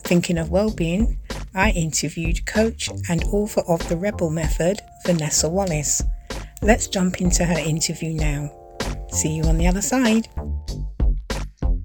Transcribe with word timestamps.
Thinking 0.05 0.39
of 0.39 0.51
well-being, 0.51 1.19
I 1.55 1.71
interviewed 1.71 2.47
coach 2.47 2.89
and 3.09 3.23
author 3.25 3.63
of 3.69 3.87
The 3.89 3.97
Rebel 3.97 4.31
Method, 4.31 4.81
Vanessa 5.07 5.49
Wallace. 5.49 6.03
Let's 6.63 6.89
jump 6.89 7.21
into 7.21 7.45
her 7.45 7.59
interview 7.59 8.13
now. 8.15 8.51
See 9.11 9.35
you 9.35 9.45
on 9.45 9.59
the 9.59 9.67
other 9.67 9.83
side. 9.83 10.29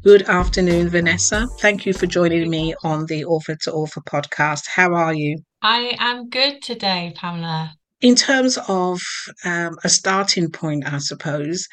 Good 0.04 0.24
afternoon, 0.24 0.90
Vanessa. 0.90 1.48
Thank 1.60 1.86
you 1.86 1.94
for 1.94 2.08
joining 2.08 2.50
me 2.50 2.76
on 2.84 3.06
the 3.06 3.24
Author 3.24 3.56
to 3.62 3.72
Author 3.72 4.02
podcast. 4.02 4.68
How 4.68 4.94
are 4.94 5.14
you? 5.14 5.38
I 5.62 5.96
am 5.98 6.30
good 6.30 6.62
today, 6.62 7.14
Pamela. 7.16 7.74
In 8.02 8.16
terms 8.16 8.58
of 8.68 9.00
um, 9.46 9.78
a 9.86 9.90
starting 9.90 10.52
point, 10.52 10.86
I 10.86 10.98
suppose, 10.98 11.70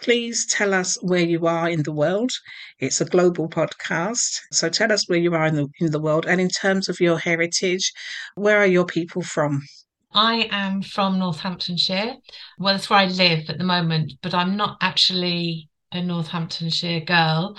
please 0.00 0.46
tell 0.46 0.74
us 0.74 0.98
where 1.02 1.24
you 1.24 1.46
are 1.46 1.68
in 1.68 1.82
the 1.82 1.92
world. 1.92 2.30
It's 2.78 3.00
a 3.00 3.04
global 3.04 3.48
podcast. 3.48 4.40
So 4.52 4.68
tell 4.68 4.92
us 4.92 5.08
where 5.08 5.18
you 5.18 5.34
are 5.34 5.46
in 5.46 5.56
the, 5.56 5.68
in 5.78 5.90
the 5.90 6.00
world. 6.00 6.26
And 6.26 6.40
in 6.40 6.48
terms 6.48 6.88
of 6.88 7.00
your 7.00 7.18
heritage, 7.18 7.92
where 8.34 8.58
are 8.58 8.66
your 8.66 8.86
people 8.86 9.22
from? 9.22 9.62
I 10.12 10.48
am 10.50 10.82
from 10.82 11.18
Northamptonshire. 11.18 12.16
Well, 12.58 12.74
that's 12.74 12.90
where 12.90 13.00
I 13.00 13.06
live 13.06 13.48
at 13.48 13.58
the 13.58 13.64
moment, 13.64 14.14
but 14.22 14.34
I'm 14.34 14.56
not 14.56 14.78
actually 14.80 15.68
a 15.92 16.02
Northamptonshire 16.02 17.00
girl. 17.00 17.56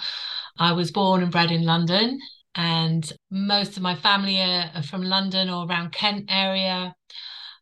I 0.57 0.73
was 0.73 0.91
born 0.91 1.23
and 1.23 1.31
bred 1.31 1.51
in 1.51 1.63
London, 1.63 2.19
and 2.55 3.11
most 3.29 3.77
of 3.77 3.83
my 3.83 3.95
family 3.95 4.41
are 4.41 4.83
from 4.83 5.01
London 5.01 5.49
or 5.49 5.65
around 5.65 5.93
Kent 5.93 6.25
area. 6.29 6.93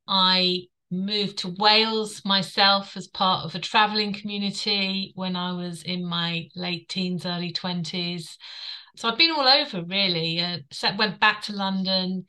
I 0.07 0.63
moved 0.92 1.38
to 1.40 1.56
Wales 1.58 2.23
myself 2.26 2.98
as 2.98 3.08
part 3.08 3.45
of 3.45 3.56
a 3.56 3.59
traveling 3.59 4.14
community 4.14 5.12
when 5.16 5.36
I 5.36 5.54
was 5.54 5.84
in 5.84 6.06
my 6.06 6.50
late 6.56 6.90
teens, 6.90 7.26
early 7.26 7.54
20s. 7.54 8.38
So 8.96 9.08
I've 9.08 9.18
been 9.18 9.31
all 9.31 9.48
over 9.48 9.84
really. 9.84 10.40
Uh, 10.40 10.58
went 10.98 11.20
back 11.20 11.44
to 11.44 11.54
London 11.54 12.25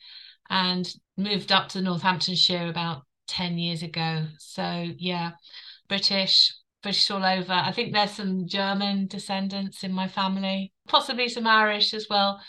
and 0.49 0.93
moved 1.17 1.53
up 1.53 1.69
to 1.71 1.81
Northamptonshire 1.81 2.69
about 2.69 3.03
10 3.29 3.59
years 3.59 3.83
ago. 3.83 4.27
So 4.39 4.89
yeah, 4.99 5.33
British, 5.89 6.53
British 6.83 7.11
all 7.11 7.25
over. 7.25 7.53
I 7.53 7.73
think 7.73 7.93
there's 7.93 8.13
some 8.13 8.47
German 8.47 9.07
descendants 9.07 9.85
in 9.85 9.93
my 9.93 10.09
family, 10.09 10.73
possibly 10.87 11.29
some 11.29 11.47
Irish 11.47 11.95
as 11.95 12.07
well. 12.11 12.41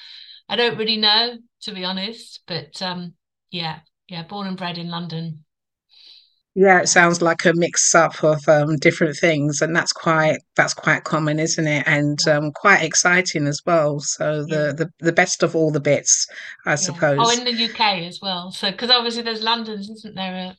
I 0.50 0.56
don't 0.56 0.78
really 0.78 0.98
know, 0.98 1.38
to 1.62 1.72
be 1.72 1.86
honest, 1.86 2.42
but 2.48 2.82
um, 2.82 3.14
yeah, 3.52 3.80
yeah, 4.10 4.24
born 4.24 4.48
and 4.48 4.58
bred 4.58 4.78
in 4.78 4.90
London. 4.90 5.46
Yeah, 6.54 6.82
it 6.82 6.88
sounds 6.88 7.22
like 7.22 7.46
a 7.46 7.54
mix 7.54 7.96
up 7.96 8.24
of 8.26 8.46
um, 8.50 8.76
different 8.76 9.16
things, 9.16 9.62
and 9.62 9.74
that's 9.74 9.94
quite 9.94 10.40
that's 10.58 10.74
quite 10.74 11.06
common, 11.06 11.40
isn't 11.40 11.66
it? 11.66 11.84
And 11.88 12.20
um, 12.28 12.52
quite 12.52 12.84
exciting 12.84 13.48
as 13.48 13.62
well. 13.66 14.02
So 14.02 14.44
the, 14.44 14.74
the 14.74 14.90
the 15.00 15.14
best 15.14 15.44
of 15.44 15.56
all 15.56 15.72
the 15.72 15.80
bits, 15.80 16.28
I 16.66 16.72
yeah. 16.72 16.76
suppose. 16.76 17.20
Oh, 17.22 17.32
in 17.32 17.46
the 17.46 17.70
UK 17.70 18.04
as 18.04 18.20
well. 18.22 18.52
So 18.52 18.70
because 18.70 18.90
obviously 18.90 19.22
there's 19.22 19.44
London's, 19.44 19.90
isn't 19.90 20.16
there? 20.16 20.58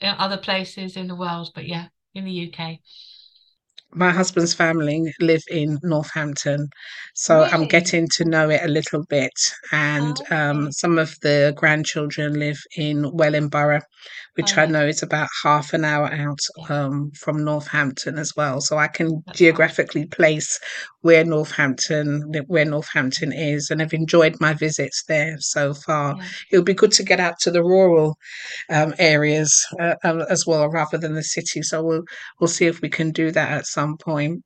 Uh, 0.00 0.14
other 0.18 0.36
places 0.36 0.96
in 0.96 1.08
the 1.08 1.16
world, 1.16 1.50
but 1.54 1.66
yeah, 1.66 1.86
in 2.14 2.24
the 2.24 2.52
UK 2.52 2.78
my 3.94 4.10
husband's 4.10 4.54
family 4.54 5.12
live 5.20 5.42
in 5.50 5.78
Northampton, 5.82 6.68
so 7.14 7.40
really? 7.40 7.50
I'm 7.50 7.68
getting 7.68 8.08
to 8.16 8.24
know 8.24 8.48
it 8.48 8.62
a 8.62 8.68
little 8.68 9.04
bit. 9.08 9.32
And 9.70 10.16
oh, 10.20 10.24
okay. 10.24 10.36
um, 10.36 10.72
some 10.72 10.98
of 10.98 11.14
the 11.20 11.52
grandchildren 11.56 12.38
live 12.38 12.58
in 12.76 13.10
Wellingborough, 13.12 13.82
which 14.34 14.56
oh, 14.56 14.62
I 14.62 14.66
know 14.66 14.86
is 14.86 15.02
about 15.02 15.28
half 15.42 15.72
an 15.72 15.84
hour 15.84 16.10
out 16.12 16.38
um, 16.70 17.10
from 17.12 17.44
Northampton 17.44 18.18
as 18.18 18.34
well. 18.36 18.60
So 18.60 18.78
I 18.78 18.88
can 18.88 19.22
geographically 19.34 20.06
place 20.06 20.58
where 21.02 21.24
Northampton 21.24 22.32
where 22.46 22.64
Northampton 22.64 23.32
is, 23.32 23.70
and 23.70 23.82
I've 23.82 23.92
enjoyed 23.92 24.36
my 24.40 24.54
visits 24.54 25.04
there 25.06 25.36
so 25.38 25.74
far. 25.74 26.16
Yeah. 26.16 26.24
It 26.52 26.56
would 26.56 26.66
be 26.66 26.74
good 26.74 26.92
to 26.92 27.02
get 27.02 27.20
out 27.20 27.38
to 27.40 27.50
the 27.50 27.62
rural 27.62 28.16
um, 28.70 28.94
areas 28.98 29.66
uh, 29.80 29.94
um, 30.04 30.22
as 30.30 30.46
well, 30.46 30.68
rather 30.68 30.98
than 30.98 31.14
the 31.14 31.22
city. 31.22 31.62
So 31.62 31.82
we'll 31.82 32.04
we'll 32.40 32.48
see 32.48 32.66
if 32.66 32.80
we 32.80 32.88
can 32.88 33.12
do 33.12 33.30
that 33.32 33.50
at 33.50 33.66
some 33.66 33.96
point. 33.98 34.42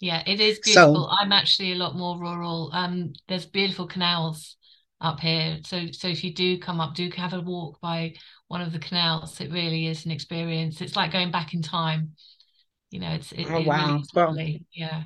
Yeah, 0.00 0.22
it 0.26 0.40
is 0.40 0.58
beautiful. 0.58 0.94
So, 0.94 1.08
I'm 1.20 1.32
actually 1.32 1.72
a 1.72 1.76
lot 1.76 1.94
more 1.94 2.18
rural. 2.18 2.70
Um, 2.72 3.12
there's 3.28 3.46
beautiful 3.46 3.86
canals 3.86 4.56
up 5.00 5.20
here. 5.20 5.58
So 5.64 5.86
so 5.92 6.08
if 6.08 6.24
you 6.24 6.32
do 6.32 6.58
come 6.58 6.80
up, 6.80 6.94
do 6.94 7.10
have 7.16 7.34
a 7.34 7.40
walk 7.40 7.80
by 7.80 8.14
one 8.52 8.60
of 8.60 8.70
the 8.70 8.78
canals. 8.78 9.40
It 9.40 9.50
really 9.50 9.86
is 9.86 10.04
an 10.04 10.10
experience. 10.10 10.82
It's 10.82 10.94
like 10.94 11.10
going 11.10 11.30
back 11.30 11.54
in 11.54 11.62
time. 11.62 12.10
You 12.90 13.00
know, 13.00 13.12
it's 13.12 13.32
it, 13.32 13.46
oh 13.48 13.60
it 13.60 13.66
wow, 13.66 13.86
really 13.86 14.02
well, 14.14 14.36
yeah. 14.74 15.04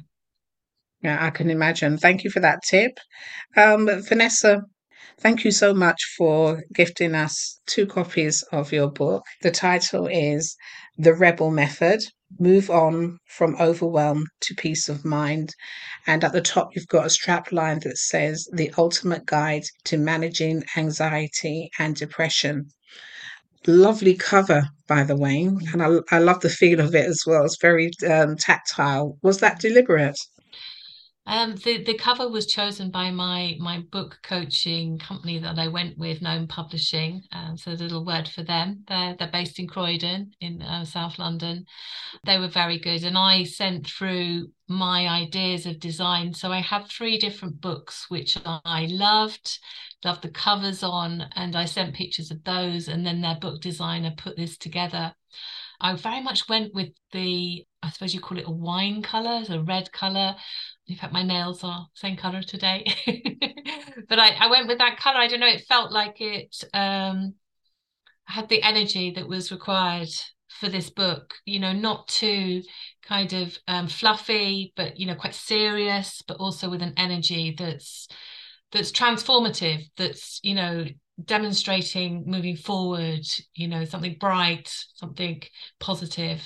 Yeah, 1.00 1.24
I 1.24 1.30
can 1.30 1.48
imagine. 1.48 1.96
Thank 1.96 2.24
you 2.24 2.30
for 2.30 2.40
that 2.40 2.58
tip. 2.68 2.98
Um, 3.56 3.88
Vanessa, 4.08 4.62
thank 5.20 5.44
you 5.44 5.52
so 5.52 5.72
much 5.72 6.02
for 6.18 6.64
gifting 6.74 7.14
us 7.14 7.60
two 7.68 7.86
copies 7.86 8.42
of 8.50 8.72
your 8.72 8.90
book. 8.90 9.22
The 9.42 9.52
title 9.52 10.08
is 10.08 10.56
The 10.98 11.14
Rebel 11.14 11.52
Method 11.52 12.00
Move 12.40 12.68
On 12.68 13.16
from 13.28 13.54
Overwhelm 13.60 14.26
to 14.40 14.54
Peace 14.56 14.88
of 14.88 15.04
Mind. 15.04 15.54
And 16.04 16.24
at 16.24 16.32
the 16.32 16.40
top, 16.40 16.70
you've 16.74 16.88
got 16.88 17.06
a 17.06 17.10
strap 17.10 17.52
line 17.52 17.78
that 17.84 17.98
says 17.98 18.48
The 18.52 18.72
Ultimate 18.76 19.24
Guide 19.24 19.66
to 19.84 19.98
Managing 19.98 20.64
Anxiety 20.76 21.70
and 21.78 21.94
Depression 21.94 22.70
lovely 23.66 24.15
cover, 24.15 24.69
by 24.87 25.03
the 25.04 25.16
way, 25.16 25.44
and 25.72 25.82
I, 25.82 25.99
I 26.10 26.19
love 26.19 26.41
the 26.41 26.50
feel 26.50 26.81
of 26.81 26.94
it 26.94 27.06
as 27.06 27.22
well. 27.27 27.44
It's 27.44 27.60
very 27.60 27.91
um, 28.09 28.37
tactile. 28.37 29.19
Was 29.22 29.38
that 29.41 29.60
deliberate? 29.60 30.16
Um, 31.28 31.56
the 31.56 31.82
the 31.82 31.98
cover 31.98 32.28
was 32.28 32.47
chosen 32.47 32.91
by 32.91 33.10
my 33.10 33.56
my 33.59 33.81
book 33.91 34.19
coaching 34.22 34.97
company 34.98 35.41
that 35.41 35.59
I 35.59 35.66
went 35.66 35.98
with, 35.98 36.22
Known 36.22 36.47
Publishing. 36.47 37.22
Um, 37.32 37.56
so 37.56 37.72
a 37.72 37.75
little 37.75 38.04
word 38.04 38.28
for 38.28 38.44
them. 38.44 38.84
They're 38.87 39.16
they're 39.19 39.31
based 39.32 39.59
in 39.59 39.66
Croydon 39.66 40.32
in 40.41 40.62
uh, 40.62 40.84
South 40.84 41.19
London. 41.19 41.66
They 42.25 42.38
were 42.38 42.48
very 42.48 42.78
good, 42.78 43.03
and 43.03 43.19
I 43.19 43.42
sent 43.42 43.88
through 43.88 44.52
my 44.69 45.08
ideas 45.08 45.67
of 45.67 45.81
design. 45.81 46.32
So 46.32 46.52
I 46.52 46.61
have 46.61 46.88
three 46.88 47.19
different 47.19 47.61
books 47.61 48.06
which 48.08 48.38
I 48.44 48.87
loved, 48.88 49.58
loved 50.05 50.23
the 50.23 50.31
covers 50.31 50.84
on, 50.84 51.26
and 51.34 51.56
I 51.56 51.64
sent 51.64 51.94
pictures 51.94 52.31
of 52.31 52.44
those, 52.44 52.87
and 52.87 53.05
then 53.05 53.20
their 53.20 53.37
book 53.40 53.61
designer 53.61 54.12
put 54.17 54.37
this 54.37 54.56
together. 54.56 55.12
I 55.81 55.94
very 55.94 56.23
much 56.23 56.49
went 56.49 56.73
with 56.73 56.88
the, 57.12 57.64
I 57.82 57.90
suppose 57.90 58.14
you 58.14 58.20
call 58.20 58.38
it 58.38 58.46
a 58.46 58.50
wine 58.50 59.02
color, 59.02 59.43
a 59.49 59.61
red 59.61 59.93
color 59.93 60.34
in 60.88 60.97
fact 60.97 61.12
my 61.12 61.23
nails 61.23 61.65
are 61.65 61.87
same 61.94 62.17
color 62.17 62.43
today. 62.43 62.85
But 64.09 64.21
I, 64.21 64.29
I 64.38 64.47
went 64.50 64.69
with 64.69 64.79
that 64.79 64.99
color. 64.99 65.17
I 65.17 65.27
don't 65.27 65.41
know 65.41 65.47
it 65.47 65.65
felt 65.67 65.91
like 65.91 66.21
it 66.21 66.55
um 66.75 67.35
had 68.27 68.49
the 68.49 68.62
energy 68.62 69.11
that 69.12 69.29
was 69.29 69.53
required 69.53 70.09
for 70.49 70.69
this 70.69 70.91
book 70.91 71.35
you 71.44 71.59
know 71.59 71.73
not 71.73 72.09
too 72.09 72.62
kind 73.03 73.33
of 73.33 73.56
um, 73.69 73.88
fluffy 73.88 74.73
but 74.77 74.99
you 74.99 75.06
know 75.06 75.15
quite 75.15 75.35
serious 75.35 76.23
but 76.27 76.38
also 76.38 76.69
with 76.69 76.83
an 76.83 76.94
energy 76.97 77.55
that's 77.56 78.09
that's 78.73 78.91
transformative 78.91 79.85
that's 79.97 80.41
you 80.43 80.55
know 80.55 80.85
demonstrating 81.25 82.25
moving 82.27 82.56
forward 82.56 83.25
you 83.55 83.69
know 83.69 83.85
something 83.85 84.17
bright 84.19 84.73
something 84.94 85.43
positive 85.79 86.43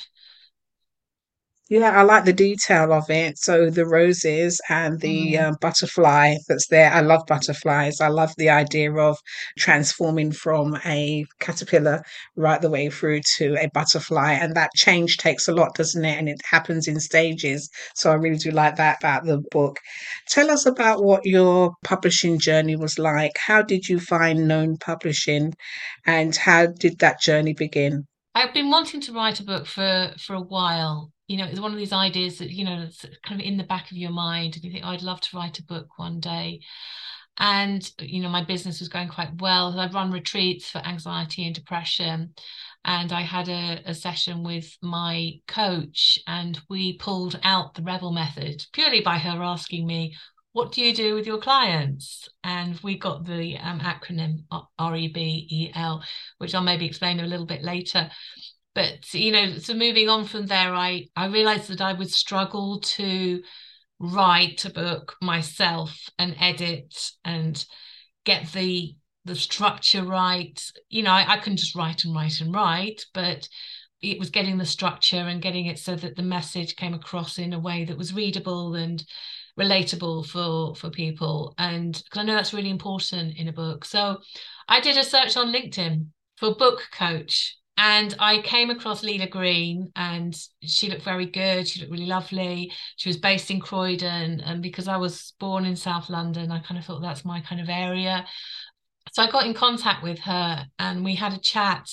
Yeah, 1.72 1.92
I 1.96 2.02
like 2.02 2.24
the 2.24 2.32
detail 2.32 2.92
of 2.92 3.08
it. 3.10 3.38
So 3.38 3.70
the 3.70 3.86
roses 3.86 4.60
and 4.68 4.98
the 5.00 5.34
Mm. 5.34 5.42
um, 5.50 5.56
butterfly 5.60 6.34
that's 6.48 6.66
there. 6.66 6.90
I 6.92 7.00
love 7.00 7.22
butterflies. 7.28 8.00
I 8.00 8.08
love 8.08 8.32
the 8.36 8.50
idea 8.50 8.92
of 8.92 9.16
transforming 9.56 10.32
from 10.32 10.76
a 10.84 11.24
caterpillar 11.38 12.02
right 12.34 12.60
the 12.60 12.70
way 12.70 12.90
through 12.90 13.20
to 13.36 13.54
a 13.60 13.68
butterfly. 13.72 14.32
And 14.32 14.56
that 14.56 14.70
change 14.74 15.18
takes 15.18 15.46
a 15.46 15.52
lot, 15.52 15.76
doesn't 15.76 16.04
it? 16.04 16.18
And 16.18 16.28
it 16.28 16.40
happens 16.44 16.88
in 16.88 16.98
stages. 16.98 17.70
So 17.94 18.10
I 18.10 18.14
really 18.14 18.38
do 18.38 18.50
like 18.50 18.74
that 18.76 18.98
about 18.98 19.24
the 19.24 19.38
book. 19.52 19.78
Tell 20.28 20.50
us 20.50 20.66
about 20.66 21.04
what 21.04 21.24
your 21.24 21.74
publishing 21.84 22.40
journey 22.40 22.74
was 22.74 22.98
like. 22.98 23.36
How 23.38 23.62
did 23.62 23.88
you 23.88 24.00
find 24.00 24.48
Known 24.48 24.76
Publishing 24.78 25.54
and 26.04 26.34
how 26.34 26.66
did 26.66 26.98
that 26.98 27.20
journey 27.20 27.52
begin? 27.52 28.06
I've 28.34 28.54
been 28.54 28.70
wanting 28.70 29.00
to 29.02 29.12
write 29.12 29.38
a 29.38 29.44
book 29.44 29.66
for 29.66 30.12
for 30.18 30.34
a 30.34 30.40
while. 30.40 31.12
You 31.30 31.36
know, 31.36 31.44
it's 31.44 31.60
one 31.60 31.70
of 31.70 31.78
these 31.78 31.92
ideas 31.92 32.38
that, 32.38 32.50
you 32.50 32.64
know, 32.64 32.82
it's 32.88 33.06
kind 33.22 33.40
of 33.40 33.46
in 33.46 33.56
the 33.56 33.62
back 33.62 33.92
of 33.92 33.96
your 33.96 34.10
mind 34.10 34.56
and 34.56 34.64
you 34.64 34.72
think, 34.72 34.84
oh, 34.84 34.88
I'd 34.88 35.00
love 35.00 35.20
to 35.20 35.36
write 35.36 35.60
a 35.60 35.62
book 35.62 35.96
one 35.96 36.18
day. 36.18 36.62
And, 37.38 37.88
you 38.00 38.20
know, 38.20 38.28
my 38.28 38.42
business 38.42 38.80
was 38.80 38.88
going 38.88 39.06
quite 39.06 39.40
well. 39.40 39.78
I'd 39.78 39.94
run 39.94 40.10
retreats 40.10 40.68
for 40.68 40.78
anxiety 40.78 41.46
and 41.46 41.54
depression. 41.54 42.34
And 42.84 43.12
I 43.12 43.20
had 43.20 43.48
a, 43.48 43.80
a 43.86 43.94
session 43.94 44.42
with 44.42 44.76
my 44.82 45.34
coach, 45.46 46.18
and 46.26 46.60
we 46.68 46.98
pulled 46.98 47.38
out 47.44 47.74
the 47.74 47.82
Rebel 47.82 48.10
method 48.10 48.66
purely 48.72 49.00
by 49.00 49.18
her 49.18 49.40
asking 49.40 49.86
me, 49.86 50.16
What 50.50 50.72
do 50.72 50.82
you 50.82 50.92
do 50.92 51.14
with 51.14 51.28
your 51.28 51.38
clients? 51.38 52.28
And 52.42 52.76
we 52.82 52.98
got 52.98 53.24
the 53.24 53.56
um, 53.58 53.78
acronym 53.78 54.46
R 54.80 54.96
E 54.96 55.06
B 55.06 55.46
E 55.48 55.70
L, 55.76 56.02
which 56.38 56.56
I'll 56.56 56.62
maybe 56.62 56.86
explain 56.86 57.20
a 57.20 57.26
little 57.26 57.46
bit 57.46 57.62
later 57.62 58.10
but 58.74 59.12
you 59.14 59.32
know 59.32 59.58
so 59.58 59.74
moving 59.74 60.08
on 60.08 60.24
from 60.24 60.46
there 60.46 60.74
i 60.74 61.04
i 61.16 61.26
realized 61.26 61.68
that 61.68 61.80
i 61.80 61.92
would 61.92 62.10
struggle 62.10 62.80
to 62.80 63.42
write 64.00 64.64
a 64.64 64.70
book 64.70 65.16
myself 65.20 66.08
and 66.18 66.34
edit 66.40 67.12
and 67.24 67.64
get 68.24 68.50
the 68.52 68.94
the 69.26 69.34
structure 69.36 70.02
right. 70.02 70.60
You 70.88 71.02
know 71.02 71.12
I, 71.12 71.34
I 71.34 71.36
can 71.36 71.56
just 71.56 71.76
write 71.76 72.04
and 72.04 72.14
write 72.14 72.40
and 72.40 72.54
write 72.54 73.04
but 73.12 73.48
it 74.02 74.18
was 74.18 74.30
getting 74.30 74.56
the 74.56 74.64
structure 74.64 75.18
and 75.18 75.42
getting 75.42 75.66
it 75.66 75.78
so 75.78 75.94
that 75.94 76.16
the 76.16 76.22
message 76.22 76.74
came 76.76 76.94
across 76.94 77.38
in 77.38 77.52
a 77.52 77.58
way 77.58 77.84
that 77.84 77.98
was 77.98 78.14
readable 78.14 78.74
and 78.74 79.04
relatable 79.58 80.26
for 80.26 80.74
for 80.74 80.88
people. 80.88 81.54
And 81.58 81.92
because 81.92 82.20
i 82.20 82.22
know 82.22 82.34
that's 82.34 82.54
really 82.54 82.70
important 82.70 83.36
in 83.36 83.48
a 83.48 83.52
book. 83.52 83.84
So 83.84 84.18
i 84.68 84.80
did 84.80 84.96
a 84.96 85.04
search 85.04 85.36
on 85.36 85.52
linkedin 85.52 86.06
for 86.38 86.54
book 86.54 86.88
coach 86.92 87.58
and 87.82 88.14
I 88.18 88.42
came 88.42 88.68
across 88.68 89.02
Leila 89.02 89.26
Green, 89.26 89.90
and 89.96 90.36
she 90.62 90.90
looked 90.90 91.02
very 91.02 91.24
good. 91.24 91.66
She 91.66 91.80
looked 91.80 91.90
really 91.90 92.04
lovely. 92.04 92.70
She 92.96 93.08
was 93.08 93.16
based 93.16 93.50
in 93.50 93.58
Croydon, 93.58 94.42
and 94.42 94.62
because 94.62 94.86
I 94.86 94.98
was 94.98 95.32
born 95.40 95.64
in 95.64 95.76
South 95.76 96.10
London, 96.10 96.52
I 96.52 96.58
kind 96.58 96.78
of 96.78 96.84
thought 96.84 97.00
that's 97.00 97.24
my 97.24 97.40
kind 97.40 97.58
of 97.58 97.70
area. 97.70 98.26
So 99.12 99.22
I 99.22 99.30
got 99.30 99.46
in 99.46 99.54
contact 99.54 100.02
with 100.02 100.18
her, 100.18 100.66
and 100.78 101.02
we 101.02 101.14
had 101.14 101.32
a 101.32 101.38
chat. 101.38 101.88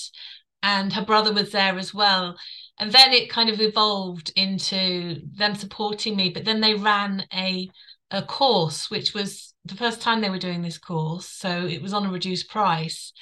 And 0.62 0.92
her 0.92 1.04
brother 1.04 1.32
was 1.32 1.52
there 1.52 1.78
as 1.78 1.94
well. 1.94 2.36
And 2.78 2.92
then 2.92 3.12
it 3.12 3.30
kind 3.30 3.48
of 3.48 3.60
evolved 3.60 4.30
into 4.36 5.22
them 5.32 5.54
supporting 5.54 6.16
me. 6.16 6.28
But 6.30 6.44
then 6.44 6.60
they 6.60 6.74
ran 6.74 7.24
a 7.32 7.70
a 8.10 8.22
course, 8.22 8.90
which 8.90 9.14
was 9.14 9.54
the 9.64 9.74
first 9.74 10.00
time 10.00 10.20
they 10.20 10.30
were 10.30 10.38
doing 10.38 10.62
this 10.62 10.78
course. 10.78 11.28
So 11.28 11.66
it 11.66 11.82
was 11.82 11.92
on 11.92 12.06
a 12.06 12.10
reduced 12.10 12.48
price 12.48 13.12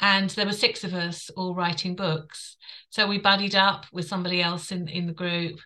and 0.00 0.30
there 0.30 0.46
were 0.46 0.52
six 0.52 0.84
of 0.84 0.94
us 0.94 1.30
all 1.30 1.54
writing 1.54 1.94
books. 1.94 2.56
So 2.90 3.06
we 3.06 3.18
buddied 3.18 3.54
up 3.54 3.86
with 3.92 4.08
somebody 4.08 4.42
else 4.42 4.72
in 4.72 4.88
in 4.88 5.06
the 5.06 5.12
group 5.12 5.58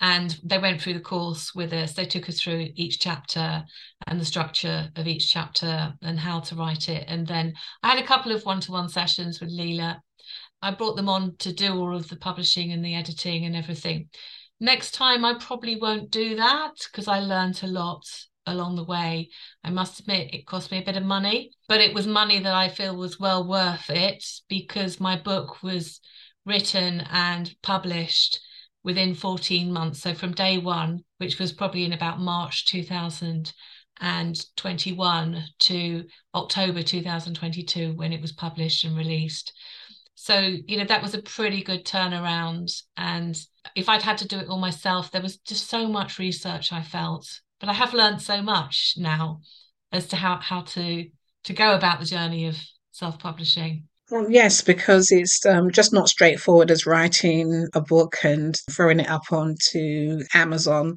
and 0.00 0.38
they 0.42 0.58
went 0.58 0.80
through 0.80 0.94
the 0.94 1.00
course 1.00 1.54
with 1.54 1.72
us. 1.72 1.94
They 1.94 2.04
took 2.04 2.28
us 2.28 2.40
through 2.40 2.68
each 2.74 2.98
chapter 2.98 3.64
and 4.06 4.20
the 4.20 4.24
structure 4.24 4.90
of 4.96 5.06
each 5.06 5.32
chapter 5.32 5.94
and 6.02 6.18
how 6.18 6.40
to 6.40 6.56
write 6.56 6.88
it. 6.88 7.04
And 7.06 7.26
then 7.26 7.54
i 7.82 7.90
had 7.90 8.02
a 8.02 8.06
couple 8.06 8.32
of 8.32 8.44
one-to-one 8.44 8.88
sessions 8.88 9.40
with 9.40 9.50
leila. 9.50 10.00
I 10.62 10.72
brought 10.72 10.96
them 10.96 11.08
on 11.08 11.36
to 11.38 11.52
do 11.52 11.74
all 11.74 11.94
of 11.94 12.08
the 12.08 12.16
publishing 12.16 12.72
and 12.72 12.84
the 12.84 12.94
editing 12.94 13.44
and 13.44 13.54
everything. 13.54 14.08
Next 14.60 14.92
time 14.92 15.24
i 15.24 15.34
probably 15.34 15.76
won't 15.76 16.10
do 16.10 16.36
that 16.36 16.72
because 16.90 17.08
i 17.08 17.20
learned 17.20 17.60
a 17.62 17.68
lot 17.68 18.04
along 18.46 18.76
the 18.76 18.84
way. 18.84 19.30
I 19.62 19.70
must 19.70 20.00
admit, 20.00 20.34
it 20.34 20.46
cost 20.46 20.70
me 20.70 20.78
a 20.78 20.84
bit 20.84 20.96
of 20.96 21.04
money, 21.04 21.50
but 21.68 21.80
it 21.80 21.94
was 21.94 22.06
money 22.06 22.38
that 22.40 22.54
I 22.54 22.68
feel 22.68 22.96
was 22.96 23.18
well 23.18 23.46
worth 23.46 23.90
it 23.90 24.24
because 24.48 25.00
my 25.00 25.16
book 25.16 25.62
was 25.62 26.00
written 26.44 27.00
and 27.10 27.54
published 27.62 28.40
within 28.82 29.14
14 29.14 29.72
months. 29.72 30.02
So 30.02 30.14
from 30.14 30.32
day 30.32 30.58
one, 30.58 31.04
which 31.18 31.38
was 31.38 31.52
probably 31.52 31.84
in 31.84 31.94
about 31.94 32.20
March 32.20 32.66
2021 32.66 35.44
to 35.60 36.04
October 36.34 36.82
2022 36.82 37.94
when 37.94 38.12
it 38.12 38.20
was 38.20 38.32
published 38.32 38.84
and 38.84 38.96
released. 38.96 39.52
So, 40.16 40.38
you 40.38 40.78
know, 40.78 40.84
that 40.84 41.02
was 41.02 41.14
a 41.14 41.22
pretty 41.22 41.62
good 41.62 41.84
turnaround. 41.84 42.70
And 42.96 43.36
if 43.74 43.88
I'd 43.88 44.02
had 44.02 44.18
to 44.18 44.28
do 44.28 44.38
it 44.38 44.48
all 44.48 44.58
myself, 44.58 45.10
there 45.10 45.22
was 45.22 45.38
just 45.38 45.68
so 45.68 45.88
much 45.88 46.18
research 46.18 46.72
I 46.72 46.82
felt 46.82 47.40
but 47.60 47.68
I 47.68 47.72
have 47.72 47.94
learned 47.94 48.20
so 48.20 48.42
much 48.42 48.94
now 48.96 49.40
as 49.92 50.06
to 50.08 50.16
how 50.16 50.38
how 50.38 50.62
to 50.62 51.08
to 51.44 51.52
go 51.52 51.74
about 51.74 52.00
the 52.00 52.06
journey 52.06 52.46
of 52.46 52.56
self 52.92 53.18
publishing. 53.18 53.88
Well, 54.10 54.30
yes, 54.30 54.60
because 54.60 55.10
it's 55.10 55.46
um, 55.46 55.70
just 55.70 55.92
not 55.92 56.10
straightforward 56.10 56.70
as 56.70 56.84
writing 56.84 57.66
a 57.74 57.80
book 57.80 58.16
and 58.22 58.54
throwing 58.70 59.00
it 59.00 59.08
up 59.08 59.32
onto 59.32 60.20
Amazon. 60.34 60.96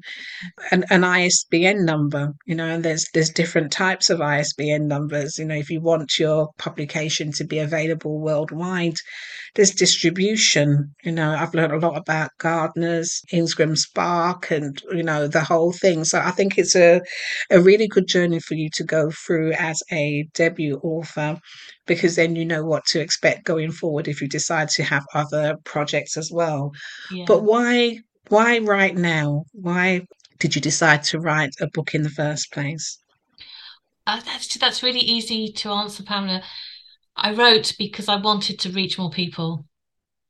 An, 0.70 0.84
an 0.90 1.04
ISBN 1.04 1.86
number, 1.86 2.34
you 2.46 2.54
know, 2.54 2.66
and 2.66 2.84
there's 2.84 3.06
there's 3.14 3.30
different 3.30 3.72
types 3.72 4.10
of 4.10 4.20
ISBN 4.20 4.88
numbers. 4.88 5.38
You 5.38 5.46
know, 5.46 5.54
if 5.54 5.70
you 5.70 5.80
want 5.80 6.18
your 6.18 6.50
publication 6.58 7.32
to 7.32 7.44
be 7.44 7.58
available 7.60 8.20
worldwide, 8.20 8.96
there's 9.54 9.70
distribution. 9.70 10.94
You 11.02 11.12
know, 11.12 11.30
I've 11.32 11.54
learned 11.54 11.72
a 11.72 11.78
lot 11.78 11.96
about 11.96 12.30
Gardner's, 12.38 13.22
Ingram 13.32 13.74
Spark, 13.76 14.50
and 14.50 14.82
you 14.92 15.02
know 15.02 15.28
the 15.28 15.44
whole 15.44 15.72
thing. 15.72 16.04
So 16.04 16.18
I 16.20 16.30
think 16.30 16.58
it's 16.58 16.76
a 16.76 17.00
a 17.50 17.58
really 17.60 17.88
good 17.88 18.06
journey 18.06 18.40
for 18.40 18.54
you 18.54 18.68
to 18.74 18.84
go 18.84 19.10
through 19.10 19.52
as 19.52 19.82
a 19.90 20.28
debut 20.34 20.78
author 20.82 21.38
because 21.88 22.14
then 22.14 22.36
you 22.36 22.44
know 22.44 22.64
what 22.64 22.84
to 22.86 23.00
expect 23.00 23.44
going 23.44 23.72
forward 23.72 24.06
if 24.06 24.22
you 24.22 24.28
decide 24.28 24.68
to 24.68 24.84
have 24.84 25.04
other 25.14 25.56
projects 25.64 26.16
as 26.16 26.30
well. 26.30 26.70
Yeah. 27.10 27.24
But 27.26 27.42
why 27.42 27.98
why 28.28 28.58
right 28.58 28.94
now? 28.94 29.44
Why 29.52 30.02
did 30.38 30.54
you 30.54 30.60
decide 30.60 31.02
to 31.04 31.18
write 31.18 31.54
a 31.60 31.66
book 31.66 31.94
in 31.94 32.02
the 32.02 32.10
first 32.10 32.52
place? 32.52 32.98
Uh, 34.06 34.20
that's 34.24 34.56
that's 34.58 34.82
really 34.82 35.00
easy 35.00 35.52
to 35.52 35.70
answer, 35.70 36.02
Pamela. 36.04 36.42
I 37.16 37.32
wrote 37.34 37.74
because 37.78 38.08
I 38.08 38.16
wanted 38.16 38.60
to 38.60 38.70
reach 38.70 38.98
more 38.98 39.10
people 39.10 39.64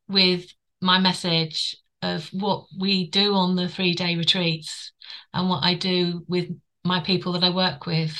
with 0.07 0.51
my 0.81 0.99
message 0.99 1.77
of 2.01 2.27
what 2.29 2.65
we 2.77 3.09
do 3.09 3.35
on 3.35 3.55
the 3.55 3.67
three 3.67 3.93
day 3.93 4.15
retreats 4.15 4.91
and 5.33 5.49
what 5.49 5.63
I 5.63 5.75
do 5.75 6.23
with 6.27 6.49
my 6.83 7.01
people 7.01 7.33
that 7.33 7.43
I 7.43 7.49
work 7.49 7.85
with, 7.85 8.17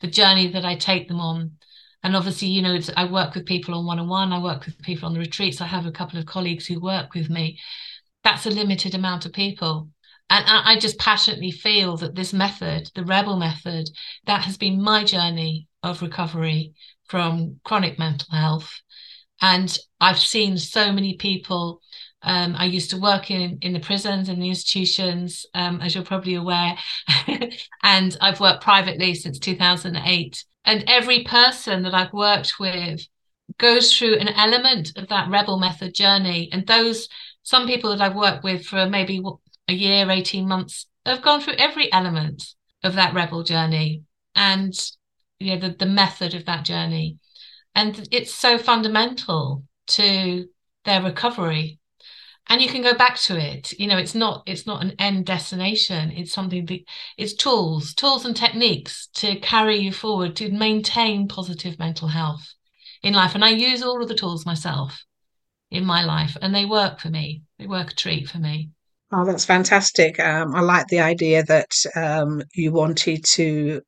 the 0.00 0.08
journey 0.08 0.48
that 0.48 0.64
I 0.64 0.74
take 0.74 1.08
them 1.08 1.20
on. 1.20 1.52
And 2.02 2.16
obviously, 2.16 2.48
you 2.48 2.62
know, 2.62 2.78
I 2.96 3.04
work 3.04 3.34
with 3.34 3.46
people 3.46 3.74
on 3.74 3.84
one 3.86 3.98
on 3.98 4.08
one, 4.08 4.32
I 4.32 4.42
work 4.42 4.64
with 4.64 4.78
people 4.82 5.06
on 5.06 5.12
the 5.14 5.20
retreats. 5.20 5.60
I 5.60 5.66
have 5.66 5.86
a 5.86 5.92
couple 5.92 6.18
of 6.18 6.26
colleagues 6.26 6.66
who 6.66 6.80
work 6.80 7.14
with 7.14 7.28
me. 7.28 7.58
That's 8.24 8.46
a 8.46 8.50
limited 8.50 8.94
amount 8.94 9.26
of 9.26 9.32
people. 9.32 9.88
And 10.30 10.44
I 10.46 10.78
just 10.78 10.98
passionately 10.98 11.50
feel 11.50 11.96
that 11.96 12.14
this 12.14 12.32
method, 12.32 12.88
the 12.94 13.04
Rebel 13.04 13.36
method, 13.36 13.90
that 14.26 14.42
has 14.42 14.56
been 14.56 14.80
my 14.80 15.02
journey 15.02 15.66
of 15.82 16.02
recovery 16.02 16.72
from 17.08 17.58
chronic 17.64 17.98
mental 17.98 18.28
health. 18.30 18.80
And 19.42 19.76
I've 20.00 20.20
seen 20.20 20.56
so 20.56 20.92
many 20.92 21.16
people. 21.16 21.80
Um, 22.22 22.54
I 22.56 22.66
used 22.66 22.90
to 22.90 23.00
work 23.00 23.30
in, 23.32 23.58
in 23.62 23.72
the 23.72 23.80
prisons 23.80 24.28
and 24.28 24.40
the 24.40 24.50
institutions, 24.50 25.46
um, 25.54 25.80
as 25.80 25.94
you're 25.94 26.04
probably 26.04 26.34
aware, 26.34 26.76
and 27.82 28.16
I've 28.20 28.40
worked 28.40 28.62
privately 28.62 29.14
since 29.14 29.38
2008. 29.38 30.44
And 30.64 30.84
every 30.86 31.24
person 31.24 31.82
that 31.82 31.94
I've 31.94 32.12
worked 32.12 32.54
with 32.60 33.06
goes 33.58 33.96
through 33.96 34.16
an 34.18 34.28
element 34.28 34.92
of 34.96 35.08
that 35.08 35.28
rebel 35.28 35.58
method 35.58 35.94
journey. 35.94 36.48
And 36.52 36.66
those, 36.66 37.08
some 37.42 37.66
people 37.66 37.90
that 37.90 38.00
I've 38.00 38.16
worked 38.16 38.44
with 38.44 38.64
for 38.64 38.86
maybe 38.86 39.22
a 39.68 39.72
year, 39.72 40.10
18 40.10 40.46
months, 40.46 40.86
have 41.06 41.22
gone 41.22 41.40
through 41.40 41.54
every 41.54 41.92
element 41.92 42.54
of 42.84 42.94
that 42.94 43.14
rebel 43.14 43.42
journey. 43.42 44.02
And 44.34 44.74
you 45.40 45.54
know 45.54 45.68
the, 45.68 45.74
the 45.74 45.86
method 45.86 46.34
of 46.34 46.44
that 46.44 46.64
journey 46.64 47.16
and 47.74 48.08
it's 48.12 48.32
so 48.32 48.58
fundamental 48.58 49.64
to 49.88 50.46
their 50.84 51.02
recovery 51.02 51.79
and 52.50 52.60
you 52.60 52.68
can 52.68 52.82
go 52.82 52.92
back 52.92 53.16
to 53.16 53.38
it 53.38 53.72
you 53.78 53.86
know 53.86 53.96
it's 53.96 54.14
not 54.14 54.42
it's 54.44 54.66
not 54.66 54.82
an 54.82 54.92
end 54.98 55.24
destination 55.24 56.10
it's 56.10 56.32
something 56.32 56.66
that 56.66 56.80
it's 57.16 57.32
tools 57.32 57.94
tools 57.94 58.26
and 58.26 58.36
techniques 58.36 59.08
to 59.14 59.38
carry 59.40 59.78
you 59.78 59.92
forward 59.92 60.36
to 60.36 60.50
maintain 60.50 61.28
positive 61.28 61.78
mental 61.78 62.08
health 62.08 62.54
in 63.02 63.14
life 63.14 63.34
and 63.34 63.44
i 63.44 63.48
use 63.48 63.82
all 63.82 64.02
of 64.02 64.08
the 64.08 64.14
tools 64.14 64.44
myself 64.44 65.04
in 65.70 65.84
my 65.84 66.04
life 66.04 66.36
and 66.42 66.54
they 66.54 66.66
work 66.66 66.98
for 67.00 67.08
me 67.08 67.42
they 67.58 67.66
work 67.66 67.92
a 67.92 67.94
treat 67.94 68.28
for 68.28 68.38
me 68.38 68.70
Oh, 69.12 69.24
that's 69.24 69.44
fantastic. 69.44 70.20
Um, 70.20 70.54
I 70.54 70.60
like 70.60 70.86
the 70.86 71.00
idea 71.00 71.42
that 71.42 71.72
um, 71.96 72.42
you 72.54 72.70
wanted 72.70 73.24
to 73.32 73.80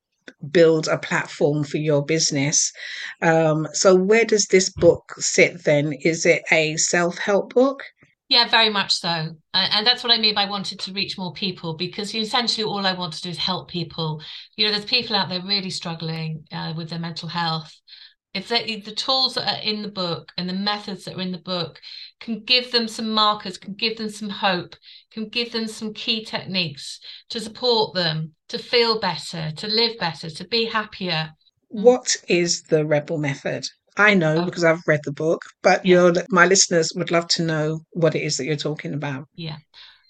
build 0.51 0.89
a 0.89 0.99
platform 0.99 1.63
for 1.63 1.77
your 1.77 2.05
business. 2.05 2.73
Um, 3.21 3.69
so, 3.73 3.95
where 3.95 4.25
does 4.25 4.47
this 4.47 4.71
book 4.71 5.15
sit 5.19 5.63
then? 5.63 5.93
Is 5.93 6.27
it 6.27 6.43
a 6.51 6.77
self 6.77 7.19
help 7.19 7.55
book? 7.55 7.85
Yeah, 8.33 8.49
very 8.49 8.71
much 8.71 8.95
so. 8.95 9.37
And 9.53 9.87
that's 9.87 10.03
what 10.03 10.11
I 10.11 10.17
mean 10.17 10.35
by 10.35 10.47
wanted 10.47 10.81
to 10.81 10.93
reach 10.95 11.19
more 11.19 11.35
people 11.35 11.75
because 11.77 12.15
essentially 12.15 12.65
all 12.65 12.87
I 12.87 12.95
want 12.95 13.13
to 13.13 13.21
do 13.21 13.29
is 13.29 13.37
help 13.37 13.69
people. 13.69 14.23
You 14.57 14.65
know, 14.65 14.73
there's 14.73 14.87
people 14.87 15.15
out 15.15 15.29
there 15.29 15.43
really 15.43 15.69
struggling 15.69 16.47
uh, 16.51 16.73
with 16.75 16.89
their 16.89 16.99
mental 16.99 17.29
health. 17.29 17.71
If 18.33 18.49
they, 18.49 18.81
the 18.81 18.95
tools 18.95 19.35
that 19.35 19.47
are 19.47 19.63
in 19.63 19.83
the 19.83 19.91
book 19.91 20.33
and 20.39 20.49
the 20.49 20.55
methods 20.55 21.05
that 21.05 21.19
are 21.19 21.21
in 21.21 21.33
the 21.33 21.43
book 21.45 21.79
can 22.21 22.43
give 22.43 22.73
them 22.73 22.89
some 22.89 23.11
markers, 23.11 23.59
can 23.59 23.75
give 23.75 23.99
them 23.99 24.09
some 24.09 24.31
hope, 24.31 24.77
can 25.11 25.29
give 25.29 25.53
them 25.53 25.69
some 25.69 25.93
key 25.93 26.25
techniques 26.25 27.01
to 27.29 27.39
support 27.39 27.93
them 27.93 28.33
to 28.49 28.57
feel 28.57 28.99
better, 28.99 29.51
to 29.59 29.67
live 29.67 29.99
better, 29.99 30.31
to 30.31 30.49
be 30.49 30.65
happier. 30.65 31.35
What 31.69 32.17
is 32.29 32.63
the 32.63 32.87
Rebel 32.87 33.19
Method? 33.19 33.67
I 33.97 34.15
know 34.15 34.39
oh. 34.39 34.45
because 34.45 34.65
I've 34.65 34.87
read 34.87 35.01
the 35.05 35.13
book, 35.13 35.43
but 35.63 35.85
yeah. 35.85 35.95
your 35.95 36.13
my 36.31 36.47
listeners 36.47 36.93
would 36.97 37.11
love 37.11 37.29
to 37.29 37.43
know 37.43 37.81
what 37.91 38.15
it 38.15 38.23
is 38.23 38.37
that 38.37 38.45
you're 38.45 38.57
talking 38.57 38.95
about. 38.95 39.29
Yeah. 39.35 39.57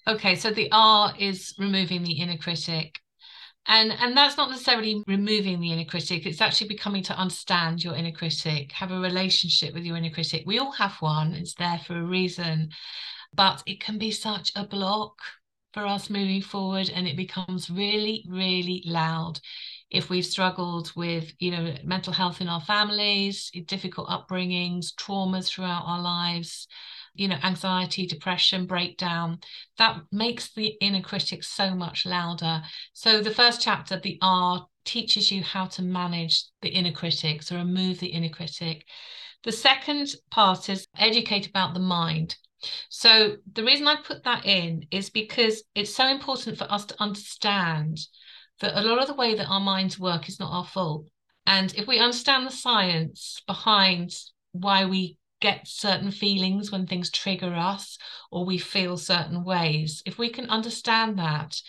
Okay, 0.07 0.35
so 0.35 0.51
the 0.51 0.69
R 0.71 1.13
is 1.17 1.53
removing 1.57 2.03
the 2.03 2.13
inner 2.13 2.37
critic. 2.37 2.99
And 3.65 3.93
and 3.93 4.15
that's 4.15 4.35
not 4.35 4.49
necessarily 4.49 5.01
removing 5.07 5.61
the 5.61 5.71
inner 5.71 5.85
critic, 5.85 6.25
it's 6.25 6.41
actually 6.41 6.67
becoming 6.67 7.03
to 7.03 7.17
understand 7.17 7.81
your 7.81 7.95
inner 7.95 8.11
critic, 8.11 8.73
have 8.73 8.91
a 8.91 8.99
relationship 8.99 9.73
with 9.73 9.85
your 9.85 9.95
inner 9.95 10.09
critic. 10.09 10.43
We 10.45 10.59
all 10.59 10.73
have 10.73 10.95
one, 10.99 11.33
it's 11.33 11.53
there 11.53 11.79
for 11.87 11.97
a 11.97 12.03
reason, 12.03 12.69
but 13.33 13.63
it 13.65 13.79
can 13.79 13.97
be 13.97 14.11
such 14.11 14.51
a 14.55 14.67
block 14.67 15.17
for 15.73 15.85
us 15.85 16.09
moving 16.09 16.41
forward 16.41 16.91
and 16.93 17.07
it 17.07 17.17
becomes 17.17 17.69
really 17.69 18.23
really 18.29 18.83
loud 18.85 19.39
if 19.93 20.09
we've 20.09 20.25
struggled 20.25 20.91
with 20.95 21.33
you 21.39 21.51
know 21.51 21.75
mental 21.83 22.11
health 22.11 22.41
in 22.41 22.49
our 22.49 22.61
families 22.61 23.51
difficult 23.67 24.09
upbringings 24.09 24.93
traumas 24.95 25.47
throughout 25.47 25.83
our 25.85 26.01
lives 26.01 26.67
you 27.13 27.27
know 27.27 27.37
anxiety 27.43 28.05
depression 28.05 28.65
breakdown 28.65 29.39
that 29.77 30.01
makes 30.11 30.51
the 30.53 30.67
inner 30.81 31.01
critic 31.01 31.43
so 31.43 31.75
much 31.75 32.05
louder. 32.05 32.61
So 32.93 33.21
the 33.21 33.31
first 33.31 33.61
chapter 33.61 33.99
the 33.99 34.17
r 34.21 34.67
teaches 34.85 35.31
you 35.31 35.43
how 35.43 35.65
to 35.65 35.81
manage 35.81 36.43
the 36.61 36.69
inner 36.69 36.91
critic 36.91 37.43
so 37.43 37.55
remove 37.55 37.99
the 37.99 38.07
inner 38.07 38.29
critic. 38.29 38.85
The 39.43 39.51
second 39.51 40.15
part 40.31 40.69
is 40.69 40.87
educate 40.97 41.47
about 41.47 41.73
the 41.73 41.79
mind. 41.79 42.35
So 42.89 43.37
the 43.51 43.63
reason 43.63 43.87
i 43.87 43.97
put 43.97 44.23
that 44.23 44.45
in 44.45 44.85
is 44.89 45.09
because 45.09 45.63
it's 45.75 45.93
so 45.93 46.07
important 46.07 46.57
for 46.57 46.71
us 46.71 46.85
to 46.85 47.01
understand 47.01 47.99
that 48.59 48.77
a 48.77 48.81
lot 48.81 48.99
of 48.99 49.07
the 49.07 49.13
way 49.13 49.35
that 49.35 49.49
our 49.49 49.59
minds 49.59 49.99
work 49.99 50.29
is 50.29 50.39
not 50.39 50.51
our 50.51 50.65
fault. 50.65 51.07
And 51.45 51.73
if 51.75 51.87
we 51.87 51.99
understand 51.99 52.47
the 52.47 52.51
science 52.51 53.41
behind 53.45 54.11
why 54.53 54.85
we 54.85 55.17
get 55.41 55.67
certain 55.67 56.11
feelings 56.11 56.71
when 56.71 56.87
things 56.87 57.11
trigger 57.11 57.53
us 57.53 57.97
or 58.31 58.45
we 58.45 58.57
feel 58.57 58.97
certain 58.97 59.43
ways, 59.43 60.01
if 60.05 60.17
we 60.17 60.29
can 60.29 60.49
understand 60.49 61.19
that, 61.19 61.61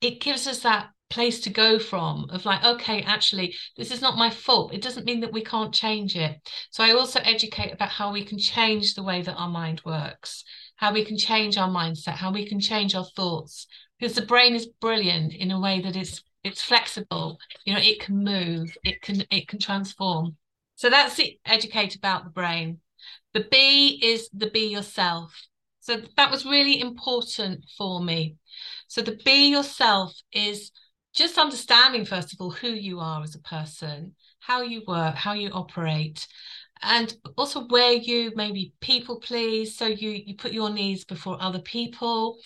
it 0.00 0.20
gives 0.20 0.46
us 0.46 0.60
that 0.60 0.88
place 1.10 1.40
to 1.40 1.50
go 1.50 1.78
from 1.78 2.26
of 2.30 2.44
like 2.44 2.62
okay 2.62 3.02
actually 3.02 3.54
this 3.78 3.90
is 3.90 4.02
not 4.02 4.18
my 4.18 4.28
fault 4.28 4.74
it 4.74 4.82
doesn't 4.82 5.06
mean 5.06 5.20
that 5.20 5.32
we 5.32 5.42
can't 5.42 5.72
change 5.72 6.14
it 6.16 6.36
so 6.70 6.84
i 6.84 6.90
also 6.90 7.18
educate 7.20 7.72
about 7.72 7.88
how 7.88 8.12
we 8.12 8.22
can 8.22 8.38
change 8.38 8.94
the 8.94 9.02
way 9.02 9.22
that 9.22 9.36
our 9.36 9.48
mind 9.48 9.80
works 9.86 10.44
how 10.76 10.92
we 10.92 11.02
can 11.02 11.16
change 11.16 11.56
our 11.56 11.68
mindset 11.70 12.12
how 12.12 12.30
we 12.30 12.46
can 12.46 12.60
change 12.60 12.94
our 12.94 13.06
thoughts 13.16 13.66
because 13.98 14.14
the 14.14 14.26
brain 14.26 14.54
is 14.54 14.66
brilliant 14.66 15.32
in 15.32 15.50
a 15.50 15.58
way 15.58 15.80
that 15.80 15.96
it's 15.96 16.22
it's 16.48 16.62
flexible. 16.62 17.38
You 17.64 17.74
know 17.74 17.80
it 17.80 18.00
can 18.00 18.24
move. 18.24 18.76
It 18.84 19.02
can 19.02 19.24
it 19.30 19.48
can 19.48 19.58
transform. 19.58 20.36
So 20.76 20.90
that's 20.90 21.16
the 21.16 21.38
educate 21.44 21.96
about 21.96 22.24
the 22.24 22.30
brain. 22.30 22.80
The 23.34 23.46
b 23.50 24.00
is 24.02 24.28
the 24.32 24.50
be 24.50 24.66
yourself. 24.68 25.34
So 25.80 26.02
that 26.16 26.30
was 26.30 26.44
really 26.44 26.80
important 26.80 27.64
for 27.76 28.02
me. 28.02 28.36
So 28.88 29.00
the 29.02 29.18
be 29.24 29.48
yourself 29.48 30.14
is 30.32 30.70
just 31.14 31.38
understanding 31.38 32.04
first 32.04 32.32
of 32.32 32.40
all 32.40 32.50
who 32.50 32.68
you 32.68 33.00
are 33.00 33.22
as 33.22 33.34
a 33.34 33.40
person 33.40 34.14
how 34.40 34.60
you 34.60 34.82
work 34.86 35.14
how 35.14 35.32
you 35.32 35.48
operate 35.50 36.28
and 36.82 37.16
also 37.36 37.66
where 37.68 37.92
you 37.92 38.32
maybe 38.36 38.72
people 38.80 39.18
please. 39.18 39.76
So 39.76 39.86
you 39.86 40.10
you 40.10 40.34
put 40.36 40.52
your 40.52 40.70
needs 40.70 41.04
before 41.04 41.36
other 41.40 41.60
people. 41.60 42.38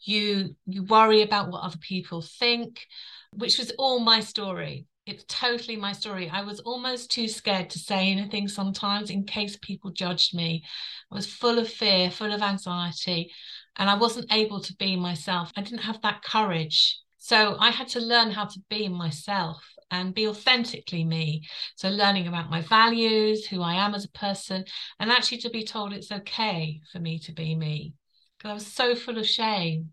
You 0.00 0.54
you 0.66 0.84
worry 0.84 1.22
about 1.22 1.50
what 1.50 1.62
other 1.62 1.78
people 1.78 2.22
think 2.22 2.86
which 3.32 3.58
was 3.58 3.70
all 3.78 4.00
my 4.00 4.20
story. 4.20 4.86
It's 5.06 5.24
totally 5.28 5.76
my 5.76 5.92
story. 5.92 6.28
I 6.30 6.42
was 6.42 6.60
almost 6.60 7.10
too 7.10 7.26
scared 7.26 7.70
to 7.70 7.78
say 7.78 8.10
anything 8.10 8.48
sometimes 8.48 9.10
in 9.10 9.24
case 9.24 9.56
people 9.60 9.90
judged 9.90 10.34
me. 10.34 10.62
I 11.10 11.14
was 11.14 11.26
full 11.26 11.58
of 11.58 11.68
fear, 11.68 12.10
full 12.10 12.32
of 12.32 12.42
anxiety, 12.42 13.32
and 13.76 13.88
I 13.88 13.94
wasn't 13.94 14.32
able 14.32 14.60
to 14.60 14.76
be 14.76 14.96
myself. 14.96 15.52
I 15.56 15.62
didn't 15.62 15.80
have 15.80 16.02
that 16.02 16.22
courage. 16.22 16.98
So 17.18 17.56
I 17.58 17.70
had 17.70 17.88
to 17.88 18.00
learn 18.00 18.30
how 18.30 18.44
to 18.44 18.60
be 18.68 18.88
myself 18.88 19.64
and 19.90 20.14
be 20.14 20.28
authentically 20.28 21.04
me. 21.04 21.42
So, 21.76 21.88
learning 21.88 22.28
about 22.28 22.50
my 22.50 22.62
values, 22.62 23.46
who 23.46 23.62
I 23.62 23.74
am 23.74 23.94
as 23.94 24.04
a 24.04 24.10
person, 24.10 24.64
and 24.98 25.10
actually 25.10 25.38
to 25.38 25.50
be 25.50 25.64
told 25.64 25.92
it's 25.92 26.12
okay 26.12 26.80
for 26.92 26.98
me 27.00 27.18
to 27.20 27.32
be 27.32 27.54
me. 27.54 27.94
Because 28.38 28.50
I 28.50 28.54
was 28.54 28.66
so 28.66 28.94
full 28.94 29.18
of 29.18 29.26
shame 29.26 29.90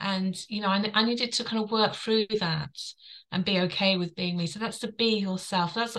and 0.00 0.36
you 0.48 0.60
know 0.60 0.68
I, 0.68 0.90
I 0.94 1.04
needed 1.04 1.32
to 1.34 1.44
kind 1.44 1.62
of 1.62 1.70
work 1.70 1.94
through 1.94 2.26
that 2.40 2.70
and 3.30 3.44
be 3.44 3.60
okay 3.60 3.96
with 3.96 4.14
being 4.14 4.36
me. 4.36 4.46
So 4.46 4.58
that's 4.58 4.78
to 4.80 4.92
be 4.92 5.18
yourself. 5.18 5.74
That's 5.74 5.96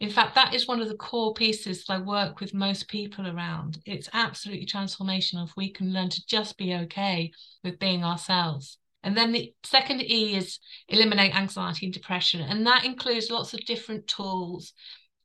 in 0.00 0.10
fact 0.10 0.34
that 0.34 0.54
is 0.54 0.68
one 0.68 0.80
of 0.80 0.88
the 0.88 0.96
core 0.96 1.32
pieces 1.32 1.84
that 1.84 1.94
i 1.94 1.98
work 1.98 2.40
with 2.40 2.54
most 2.54 2.88
people 2.88 3.26
around. 3.26 3.78
It's 3.86 4.08
absolutely 4.12 4.66
transformational 4.66 5.46
if 5.48 5.56
we 5.56 5.70
can 5.70 5.92
learn 5.92 6.10
to 6.10 6.26
just 6.26 6.58
be 6.58 6.74
okay 6.74 7.30
with 7.64 7.78
being 7.78 8.04
ourselves. 8.04 8.78
And 9.02 9.16
then 9.16 9.32
the 9.32 9.54
second 9.62 10.02
e 10.02 10.34
is 10.34 10.58
eliminate 10.88 11.34
anxiety 11.34 11.86
and 11.86 11.94
depression 11.94 12.40
and 12.40 12.66
that 12.66 12.84
includes 12.84 13.30
lots 13.30 13.54
of 13.54 13.60
different 13.60 14.06
tools. 14.06 14.72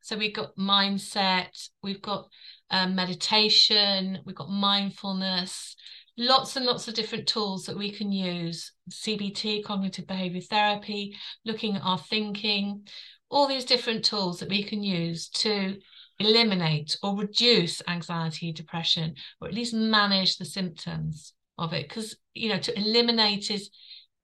So 0.01 0.15
we've 0.17 0.33
got 0.33 0.55
mindset 0.55 1.69
we've 1.83 2.01
got 2.01 2.27
um, 2.69 2.95
meditation 2.95 4.19
we've 4.25 4.35
got 4.35 4.49
mindfulness 4.49 5.75
lots 6.21 6.55
and 6.55 6.67
lots 6.67 6.87
of 6.87 6.93
different 6.93 7.27
tools 7.27 7.65
that 7.65 7.77
we 7.77 7.91
can 7.91 8.11
use 8.11 8.73
CBT, 8.91 9.63
cognitive 9.63 10.05
behavior 10.05 10.41
therapy, 10.41 11.17
looking 11.45 11.75
at 11.75 11.81
our 11.83 11.97
thinking, 11.97 12.87
all 13.31 13.47
these 13.47 13.65
different 13.65 14.05
tools 14.05 14.39
that 14.39 14.49
we 14.49 14.63
can 14.63 14.83
use 14.83 15.29
to 15.29 15.77
eliminate 16.19 16.95
or 17.01 17.17
reduce 17.17 17.81
anxiety, 17.87 18.51
depression, 18.51 19.15
or 19.41 19.47
at 19.47 19.53
least 19.55 19.73
manage 19.73 20.37
the 20.37 20.45
symptoms 20.45 21.33
of 21.57 21.73
it. 21.73 21.89
Because, 21.89 22.15
you 22.35 22.49
know, 22.49 22.59
to 22.59 22.77
eliminate 22.77 23.49
is, 23.49 23.71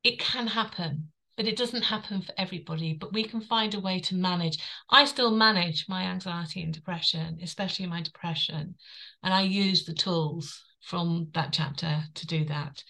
it 0.03 0.19
can 0.19 0.45
happen, 0.45 1.11
but 1.35 1.47
it 1.47 1.57
doesn't 1.57 1.83
happen 1.83 2.21
for 2.21 2.33
everybody. 2.37 2.93
But 2.93 3.11
we 3.11 3.23
can 3.23 3.41
find 3.41 3.73
a 3.73 3.79
way 3.79 3.99
to 4.01 4.15
manage. 4.15 4.59
I 4.91 5.05
still 5.05 5.31
manage 5.31 5.87
my 5.89 6.03
anxiety 6.03 6.61
and 6.61 6.71
depression, 6.71 7.39
especially 7.41 7.87
my 7.87 8.03
depression, 8.03 8.75
and 9.23 9.33
I 9.33 9.41
use 9.41 9.85
the 9.85 9.95
tools 9.95 10.63
from 10.87 11.27
that 11.33 11.51
chapter 11.51 12.01
to 12.15 12.27
do 12.27 12.45
that. 12.45 12.81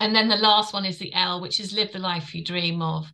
And 0.00 0.14
then 0.14 0.28
the 0.28 0.36
last 0.36 0.72
one 0.72 0.86
is 0.86 0.98
the 0.98 1.12
L, 1.12 1.40
which 1.40 1.60
is 1.60 1.74
live 1.74 1.92
the 1.92 1.98
life 1.98 2.34
you 2.34 2.42
dream 2.42 2.80
of. 2.80 3.12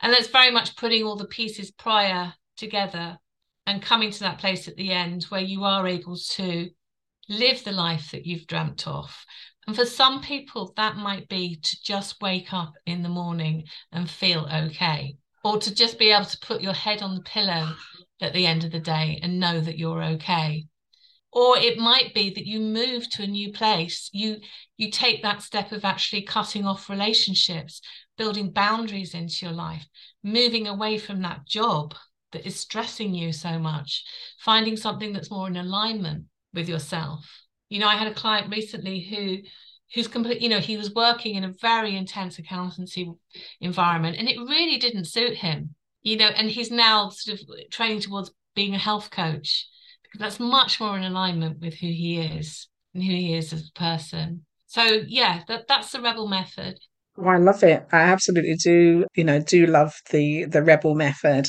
And 0.00 0.12
that's 0.12 0.28
very 0.28 0.50
much 0.50 0.76
putting 0.76 1.04
all 1.04 1.16
the 1.16 1.26
pieces 1.26 1.70
prior 1.70 2.34
together 2.56 3.18
and 3.66 3.80
coming 3.80 4.10
to 4.10 4.20
that 4.20 4.38
place 4.38 4.68
at 4.68 4.76
the 4.76 4.92
end 4.92 5.24
where 5.24 5.40
you 5.40 5.64
are 5.64 5.86
able 5.86 6.16
to 6.32 6.68
live 7.28 7.64
the 7.64 7.72
life 7.72 8.10
that 8.10 8.26
you've 8.26 8.46
dreamt 8.46 8.86
of. 8.86 9.24
And 9.66 9.74
for 9.74 9.86
some 9.86 10.20
people, 10.20 10.74
that 10.76 10.96
might 10.96 11.28
be 11.28 11.56
to 11.62 11.82
just 11.82 12.20
wake 12.20 12.52
up 12.52 12.74
in 12.84 13.02
the 13.02 13.08
morning 13.08 13.64
and 13.90 14.10
feel 14.10 14.48
okay, 14.52 15.16
or 15.44 15.58
to 15.58 15.74
just 15.74 15.98
be 15.98 16.10
able 16.10 16.26
to 16.26 16.38
put 16.40 16.60
your 16.60 16.74
head 16.74 17.00
on 17.00 17.14
the 17.14 17.22
pillow 17.22 17.74
at 18.20 18.34
the 18.34 18.46
end 18.46 18.64
of 18.64 18.72
the 18.72 18.80
day 18.80 19.18
and 19.22 19.40
know 19.40 19.60
that 19.60 19.78
you're 19.78 20.02
okay 20.02 20.66
or 21.32 21.56
it 21.56 21.78
might 21.78 22.12
be 22.14 22.30
that 22.30 22.46
you 22.46 22.60
move 22.60 23.08
to 23.10 23.22
a 23.22 23.26
new 23.26 23.52
place. 23.52 24.10
You 24.12 24.36
you 24.76 24.90
take 24.90 25.22
that 25.22 25.42
step 25.42 25.72
of 25.72 25.84
actually 25.84 26.22
cutting 26.22 26.66
off 26.66 26.90
relationships 26.90 27.80
building 28.18 28.50
boundaries 28.50 29.14
into 29.14 29.46
your 29.46 29.54
life 29.54 29.86
moving 30.22 30.66
away 30.68 30.98
from 30.98 31.22
that 31.22 31.46
job 31.46 31.94
that 32.32 32.46
is 32.46 32.58
stressing 32.58 33.14
you 33.14 33.32
so 33.32 33.58
much 33.58 34.04
finding 34.38 34.76
something 34.76 35.12
that's 35.12 35.30
more 35.30 35.48
in 35.48 35.56
alignment 35.56 36.24
with 36.52 36.68
yourself. 36.68 37.26
You 37.68 37.78
know 37.78 37.88
i 37.88 37.96
had 37.96 38.08
a 38.08 38.14
client 38.14 38.50
recently 38.50 39.00
who 39.00 39.38
who's 39.94 40.08
complete 40.08 40.42
you 40.42 40.48
know 40.48 40.60
he 40.60 40.76
was 40.76 40.94
working 40.94 41.36
in 41.36 41.44
a 41.44 41.54
very 41.60 41.96
intense 41.96 42.38
accountancy 42.38 43.10
environment 43.60 44.16
and 44.18 44.28
it 44.28 44.38
really 44.38 44.78
didn't 44.78 45.06
suit 45.06 45.36
him 45.36 45.74
you 46.02 46.16
know 46.16 46.28
and 46.28 46.50
he's 46.50 46.70
now 46.70 47.08
sort 47.08 47.40
of 47.40 47.46
training 47.70 48.00
towards 48.00 48.30
being 48.54 48.74
a 48.74 48.78
health 48.78 49.10
coach 49.10 49.68
that's 50.18 50.40
much 50.40 50.80
more 50.80 50.96
in 50.96 51.04
alignment 51.04 51.60
with 51.60 51.74
who 51.74 51.86
he 51.86 52.20
is 52.20 52.68
and 52.94 53.02
who 53.02 53.12
he 53.12 53.34
is 53.34 53.52
as 53.52 53.68
a 53.68 53.78
person. 53.78 54.44
so 54.66 54.82
yeah, 55.06 55.42
that 55.48 55.66
that's 55.68 55.92
the 55.92 56.00
rebel 56.00 56.28
method. 56.28 56.78
Oh, 57.18 57.26
I 57.26 57.36
love 57.36 57.62
it. 57.62 57.86
I 57.92 58.00
absolutely 58.00 58.54
do, 58.56 59.04
you 59.14 59.24
know, 59.24 59.38
do 59.38 59.66
love 59.66 59.92
the 60.10 60.44
the 60.46 60.62
rebel 60.62 60.94
method. 60.94 61.48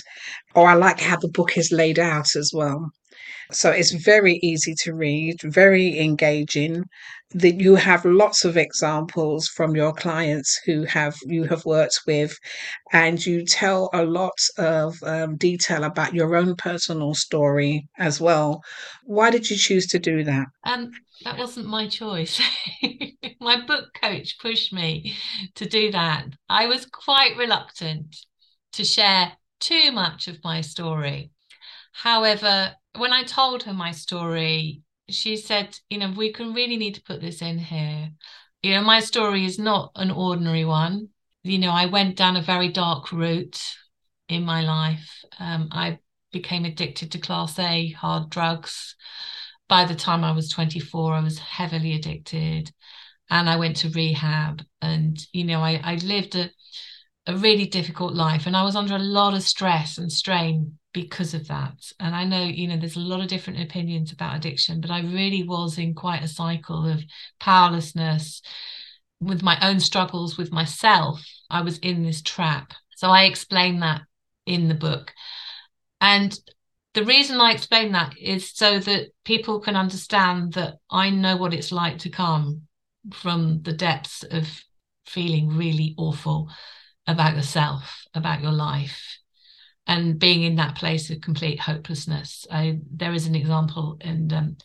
Or 0.55 0.67
I 0.67 0.73
like 0.73 0.99
how 0.99 1.17
the 1.17 1.29
book 1.29 1.57
is 1.57 1.71
laid 1.71 1.99
out 1.99 2.35
as 2.35 2.51
well. 2.53 2.91
So 3.51 3.69
it's 3.71 3.91
very 3.91 4.39
easy 4.41 4.73
to 4.83 4.93
read, 4.93 5.41
very 5.43 5.99
engaging. 5.99 6.83
That 7.33 7.59
you 7.59 7.75
have 7.75 8.05
lots 8.05 8.45
of 8.45 8.57
examples 8.57 9.47
from 9.47 9.75
your 9.75 9.91
clients 9.91 10.59
who 10.65 10.83
have 10.83 11.15
you 11.25 11.45
have 11.45 11.65
worked 11.65 12.01
with, 12.05 12.37
and 12.91 13.25
you 13.25 13.43
tell 13.43 13.89
a 13.93 14.05
lot 14.05 14.39
of 14.57 15.01
um, 15.03 15.37
detail 15.37 15.83
about 15.83 16.13
your 16.13 16.35
own 16.35 16.55
personal 16.55 17.15
story 17.15 17.87
as 17.97 18.21
well. 18.21 18.61
Why 19.05 19.31
did 19.31 19.49
you 19.49 19.57
choose 19.57 19.87
to 19.87 19.99
do 19.99 20.23
that? 20.23 20.45
Um, 20.63 20.91
that 21.23 21.37
wasn't 21.37 21.67
my 21.67 21.87
choice. 21.87 22.39
my 23.39 23.65
book 23.65 23.89
coach 23.99 24.37
pushed 24.39 24.71
me 24.71 25.15
to 25.55 25.65
do 25.65 25.91
that. 25.91 26.27
I 26.49 26.67
was 26.67 26.85
quite 26.85 27.35
reluctant 27.37 28.15
to 28.73 28.83
share 28.83 29.33
too 29.59 29.91
much 29.91 30.27
of 30.27 30.43
my 30.43 30.61
story. 30.61 31.31
However, 31.93 32.73
when 32.95 33.13
I 33.13 33.23
told 33.23 33.63
her 33.63 33.73
my 33.73 33.91
story, 33.91 34.82
she 35.09 35.37
said, 35.37 35.77
you 35.89 35.97
know, 35.97 36.11
we 36.11 36.31
can 36.31 36.53
really 36.53 36.77
need 36.77 36.95
to 36.95 37.03
put 37.03 37.21
this 37.21 37.41
in 37.41 37.57
here. 37.57 38.09
You 38.61 38.71
know, 38.71 38.81
my 38.81 38.99
story 38.99 39.45
is 39.45 39.59
not 39.59 39.91
an 39.95 40.11
ordinary 40.11 40.65
one. 40.65 41.09
You 41.43 41.59
know, 41.59 41.71
I 41.71 41.87
went 41.87 42.15
down 42.15 42.37
a 42.37 42.41
very 42.41 42.69
dark 42.69 43.11
route 43.11 43.61
in 44.29 44.45
my 44.45 44.61
life. 44.61 45.23
Um, 45.39 45.69
I 45.71 45.99
became 46.31 46.65
addicted 46.65 47.11
to 47.11 47.19
class 47.19 47.59
A 47.59 47.91
hard 47.91 48.29
drugs. 48.29 48.95
By 49.67 49.85
the 49.85 49.95
time 49.95 50.23
I 50.23 50.31
was 50.31 50.49
24, 50.49 51.13
I 51.13 51.19
was 51.21 51.37
heavily 51.37 51.93
addicted 51.93 52.71
and 53.29 53.49
I 53.49 53.57
went 53.57 53.77
to 53.77 53.89
rehab. 53.89 54.61
And, 54.81 55.17
you 55.33 55.43
know, 55.43 55.61
I, 55.61 55.81
I 55.83 55.95
lived 55.95 56.35
a, 56.35 56.49
a 57.27 57.35
really 57.35 57.65
difficult 57.65 58.13
life 58.13 58.45
and 58.45 58.55
I 58.55 58.63
was 58.63 58.75
under 58.75 58.95
a 58.95 58.99
lot 58.99 59.33
of 59.33 59.43
stress 59.43 59.97
and 59.97 60.11
strain 60.11 60.77
because 60.93 61.33
of 61.33 61.47
that. 61.47 61.91
And 61.99 62.15
I 62.15 62.23
know, 62.23 62.43
you 62.43 62.67
know, 62.67 62.77
there's 62.77 62.95
a 62.95 63.01
lot 63.01 63.19
of 63.19 63.27
different 63.27 63.61
opinions 63.61 64.11
about 64.11 64.35
addiction, 64.37 64.79
but 64.79 64.91
I 64.91 65.01
really 65.01 65.43
was 65.43 65.77
in 65.77 65.93
quite 65.95 66.23
a 66.23 66.27
cycle 66.27 66.87
of 66.87 67.03
powerlessness 67.39 68.41
with 69.19 69.41
my 69.41 69.57
own 69.61 69.79
struggles 69.79 70.37
with 70.37 70.51
myself. 70.51 71.25
I 71.49 71.61
was 71.61 71.79
in 71.79 72.03
this 72.03 72.21
trap. 72.21 72.73
So 72.95 73.09
I 73.09 73.23
explain 73.23 73.79
that 73.79 74.01
in 74.45 74.67
the 74.67 74.75
book. 74.75 75.11
And 75.99 76.37
the 76.93 77.05
reason 77.05 77.41
I 77.41 77.51
explain 77.51 77.93
that 77.93 78.15
is 78.19 78.51
so 78.51 78.79
that 78.79 79.07
people 79.25 79.59
can 79.59 79.75
understand 79.75 80.53
that 80.53 80.75
I 80.91 81.09
know 81.09 81.37
what 81.37 81.53
it's 81.53 81.71
like 81.71 81.97
to 81.99 82.09
come 82.09 82.67
from 83.11 83.63
the 83.63 83.73
depths 83.73 84.23
of 84.23 84.47
feeling 85.07 85.57
really 85.57 85.95
awful 85.97 86.49
about 87.07 87.35
yourself, 87.35 88.05
about 88.13 88.41
your 88.41 88.51
life 88.51 89.17
and 89.87 90.19
being 90.19 90.43
in 90.43 90.55
that 90.55 90.75
place 90.75 91.09
of 91.09 91.21
complete 91.21 91.59
hopelessness. 91.59 92.47
I, 92.49 92.79
there 92.91 93.13
is 93.13 93.27
an 93.27 93.35
example, 93.35 93.97
and 94.01 94.31
um, 94.31 94.57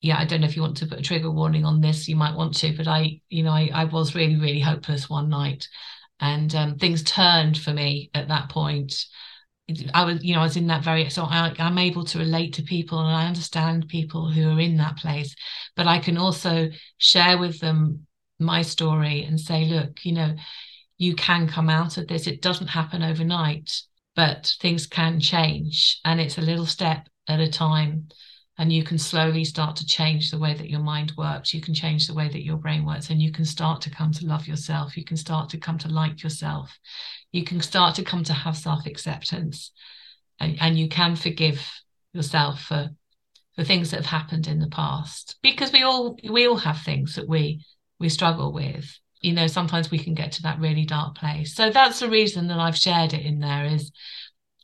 yeah, 0.00 0.18
I 0.18 0.24
don't 0.24 0.40
know 0.40 0.46
if 0.46 0.56
you 0.56 0.62
want 0.62 0.76
to 0.78 0.86
put 0.86 0.98
a 0.98 1.02
trigger 1.02 1.30
warning 1.30 1.64
on 1.64 1.80
this. 1.80 2.08
You 2.08 2.16
might 2.16 2.34
want 2.34 2.56
to, 2.58 2.76
but 2.76 2.88
I, 2.88 3.20
you 3.28 3.42
know, 3.42 3.52
I, 3.52 3.70
I 3.72 3.84
was 3.84 4.14
really, 4.14 4.36
really 4.36 4.60
hopeless 4.60 5.10
one 5.10 5.28
night, 5.28 5.68
and 6.20 6.54
um, 6.54 6.76
things 6.76 7.02
turned 7.02 7.58
for 7.58 7.72
me 7.72 8.10
at 8.14 8.28
that 8.28 8.48
point. 8.48 9.04
I 9.94 10.04
was, 10.04 10.22
you 10.24 10.34
know, 10.34 10.40
I 10.40 10.44
was 10.44 10.56
in 10.56 10.66
that 10.66 10.84
very, 10.84 11.08
so 11.08 11.22
I, 11.22 11.54
I'm 11.58 11.78
able 11.78 12.04
to 12.06 12.18
relate 12.18 12.54
to 12.54 12.62
people 12.62 12.98
and 12.98 13.16
I 13.16 13.26
understand 13.26 13.88
people 13.88 14.30
who 14.30 14.50
are 14.50 14.60
in 14.60 14.76
that 14.78 14.96
place, 14.96 15.34
but 15.76 15.86
I 15.86 15.98
can 15.98 16.18
also 16.18 16.68
share 16.98 17.38
with 17.38 17.60
them 17.60 18.06
my 18.38 18.62
story 18.62 19.22
and 19.22 19.40
say, 19.40 19.64
look, 19.66 20.04
you 20.04 20.12
know, 20.12 20.34
you 20.98 21.14
can 21.14 21.48
come 21.48 21.70
out 21.70 21.96
of 21.96 22.08
this. 22.08 22.26
It 22.26 22.42
doesn't 22.42 22.66
happen 22.66 23.02
overnight 23.02 23.82
but 24.14 24.54
things 24.60 24.86
can 24.86 25.20
change 25.20 26.00
and 26.04 26.20
it's 26.20 26.38
a 26.38 26.42
little 26.42 26.66
step 26.66 27.08
at 27.28 27.40
a 27.40 27.50
time 27.50 28.08
and 28.58 28.72
you 28.72 28.84
can 28.84 28.98
slowly 28.98 29.44
start 29.44 29.76
to 29.76 29.86
change 29.86 30.30
the 30.30 30.38
way 30.38 30.54
that 30.54 30.68
your 30.68 30.80
mind 30.80 31.12
works. 31.16 31.54
You 31.54 31.60
can 31.60 31.72
change 31.72 32.06
the 32.06 32.14
way 32.14 32.28
that 32.28 32.44
your 32.44 32.58
brain 32.58 32.84
works 32.84 33.08
and 33.08 33.20
you 33.20 33.32
can 33.32 33.46
start 33.46 33.80
to 33.82 33.90
come 33.90 34.12
to 34.12 34.26
love 34.26 34.46
yourself. 34.46 34.96
You 34.96 35.04
can 35.04 35.16
start 35.16 35.48
to 35.50 35.58
come 35.58 35.78
to 35.78 35.88
like 35.88 36.22
yourself. 36.22 36.78
You 37.32 37.44
can 37.44 37.60
start 37.62 37.94
to 37.96 38.04
come 38.04 38.24
to 38.24 38.32
have 38.34 38.56
self-acceptance 38.56 39.72
and, 40.38 40.58
and 40.60 40.78
you 40.78 40.88
can 40.88 41.16
forgive 41.16 41.66
yourself 42.12 42.62
for 42.62 42.90
for 43.54 43.64
things 43.64 43.90
that 43.90 43.98
have 43.98 44.06
happened 44.06 44.46
in 44.46 44.58
the 44.58 44.68
past 44.68 45.36
because 45.42 45.72
we 45.72 45.82
all 45.82 46.16
we 46.30 46.46
all 46.46 46.56
have 46.56 46.80
things 46.80 47.16
that 47.16 47.28
we 47.28 47.64
we 47.98 48.08
struggle 48.08 48.52
with 48.52 48.98
you 49.22 49.32
know 49.32 49.46
sometimes 49.46 49.90
we 49.90 49.98
can 49.98 50.14
get 50.14 50.32
to 50.32 50.42
that 50.42 50.58
really 50.58 50.84
dark 50.84 51.16
place. 51.16 51.54
So 51.54 51.70
that's 51.70 52.00
the 52.00 52.10
reason 52.10 52.48
that 52.48 52.58
i've 52.58 52.76
shared 52.76 53.14
it 53.14 53.24
in 53.24 53.38
there 53.40 53.64
is 53.64 53.90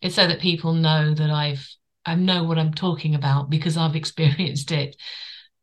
it's 0.02 0.14
so 0.14 0.26
that 0.26 0.40
people 0.40 0.74
know 0.74 1.14
that 1.14 1.30
i've 1.30 1.66
i 2.04 2.14
know 2.14 2.44
what 2.44 2.58
i'm 2.58 2.74
talking 2.74 3.14
about 3.14 3.50
because 3.50 3.76
i've 3.76 3.96
experienced 4.02 4.70
it 4.72 4.96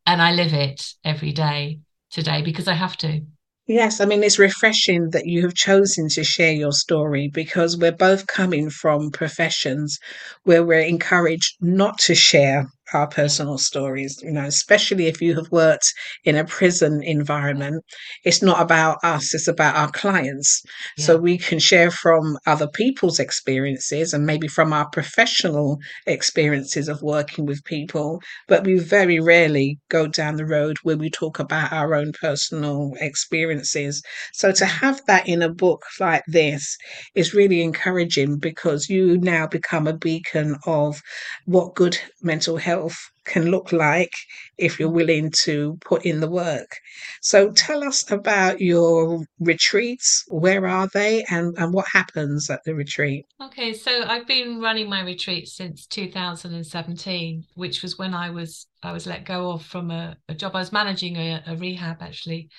and 0.06 0.22
i 0.22 0.32
live 0.34 0.54
it 0.54 0.94
every 1.04 1.32
day 1.32 1.80
today 2.10 2.42
because 2.42 2.68
i 2.68 2.74
have 2.74 2.98
to. 2.98 3.22
Yes, 3.68 4.00
I 4.00 4.06
mean, 4.06 4.24
it's 4.24 4.38
refreshing 4.38 5.10
that 5.10 5.26
you 5.26 5.42
have 5.42 5.56
chosen 5.56 6.08
to 6.10 6.24
share 6.24 6.52
your 6.52 6.72
story 6.72 7.32
because 7.34 7.76
we're 7.76 7.92
both 7.92 8.28
coming 8.28 8.70
from 8.70 9.10
professions 9.10 9.98
where 10.44 10.64
we're 10.64 10.82
encouraged 10.82 11.56
not 11.62 11.98
to 12.02 12.14
share 12.14 12.68
our 12.96 13.08
personal 13.08 13.58
stories, 13.58 14.20
you 14.24 14.32
know, 14.32 14.46
especially 14.46 15.08
if 15.08 15.22
you 15.22 15.36
have 15.36 15.52
worked 15.52 15.94
in 16.24 16.36
a 16.36 16.46
prison 16.46 17.02
environment. 17.04 17.84
It's 18.24 18.42
not 18.42 18.62
about 18.62 18.98
us, 19.04 19.34
it's 19.34 19.48
about 19.48 19.76
our 19.76 19.92
clients. 19.92 20.64
Yeah. 20.98 21.06
So 21.06 21.18
we 21.18 21.38
can 21.38 21.60
share 21.60 21.92
from 21.92 22.38
other 22.46 22.68
people's 22.68 23.20
experiences 23.20 24.14
and 24.14 24.26
maybe 24.26 24.48
from 24.48 24.74
our 24.74 24.88
professional 24.90 25.80
experiences 26.08 26.88
of 26.88 27.02
working 27.02 27.46
with 27.46 27.64
people, 27.66 28.22
but 28.48 28.66
we 28.66 28.80
very 28.80 29.20
rarely 29.20 29.80
go 29.90 30.08
down 30.08 30.36
the 30.36 30.46
road 30.46 30.78
where 30.84 30.98
we 30.98 31.10
talk 31.10 31.40
about 31.40 31.74
our 31.74 31.94
own 31.94 32.12
personal 32.22 32.94
experiences. 33.00 34.02
So 34.34 34.52
to 34.52 34.66
mm. 34.66 34.68
have 34.68 35.02
that 35.08 35.28
in 35.28 35.42
a 35.42 35.54
book 35.54 35.84
like 36.00 36.24
this 36.28 36.78
is 37.16 37.34
really 37.34 37.62
encouraging 37.62 38.38
because 38.38 38.90
you 38.90 39.18
now 39.18 39.48
become 39.48 39.88
a 39.88 39.98
beacon 39.98 40.56
of 40.66 41.02
what 41.46 41.76
good 41.76 41.98
mental 42.22 42.58
health 42.58 42.85
can 43.26 43.52
look 43.52 43.72
like 43.72 44.14
if 44.58 44.80
you're 44.80 44.90
mm-hmm. 44.90 44.96
willing 44.96 45.32
to 45.32 45.78
put 45.82 46.06
in 46.06 46.20
the 46.20 46.30
work. 46.30 46.78
So 47.22 47.52
tell 47.52 47.84
us 47.84 48.10
about 48.12 48.62
your 48.62 49.26
retreats. 49.40 50.24
Where 50.28 50.68
are 50.68 50.88
they 50.94 51.24
and, 51.30 51.56
and 51.58 51.74
what 51.74 51.88
happens 51.92 52.50
at 52.50 52.64
the 52.64 52.76
retreat? 52.76 53.26
Okay, 53.42 53.74
so 53.74 54.04
I've 54.04 54.28
been 54.28 54.60
running 54.62 54.90
my 54.90 55.02
retreat 55.02 55.48
since 55.48 55.86
2017, 55.88 57.46
which 57.56 57.82
was 57.82 57.98
when 57.98 58.14
I 58.14 58.30
was 58.30 58.68
I 58.84 58.92
was 58.92 59.08
let 59.08 59.26
go 59.26 59.52
of 59.52 59.66
from 59.66 59.90
a, 59.90 60.16
a 60.30 60.36
job. 60.36 60.56
I 60.56 60.60
was 60.60 60.72
managing 60.72 61.16
a, 61.18 61.44
a 61.48 61.56
rehab 61.56 61.98
actually, 62.02 62.50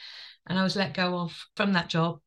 and 0.47 0.59
I 0.59 0.63
was 0.63 0.77
let 0.77 0.95
go 0.95 1.19
of 1.19 1.47
from 1.55 1.73
that 1.75 1.89
job, 1.89 2.21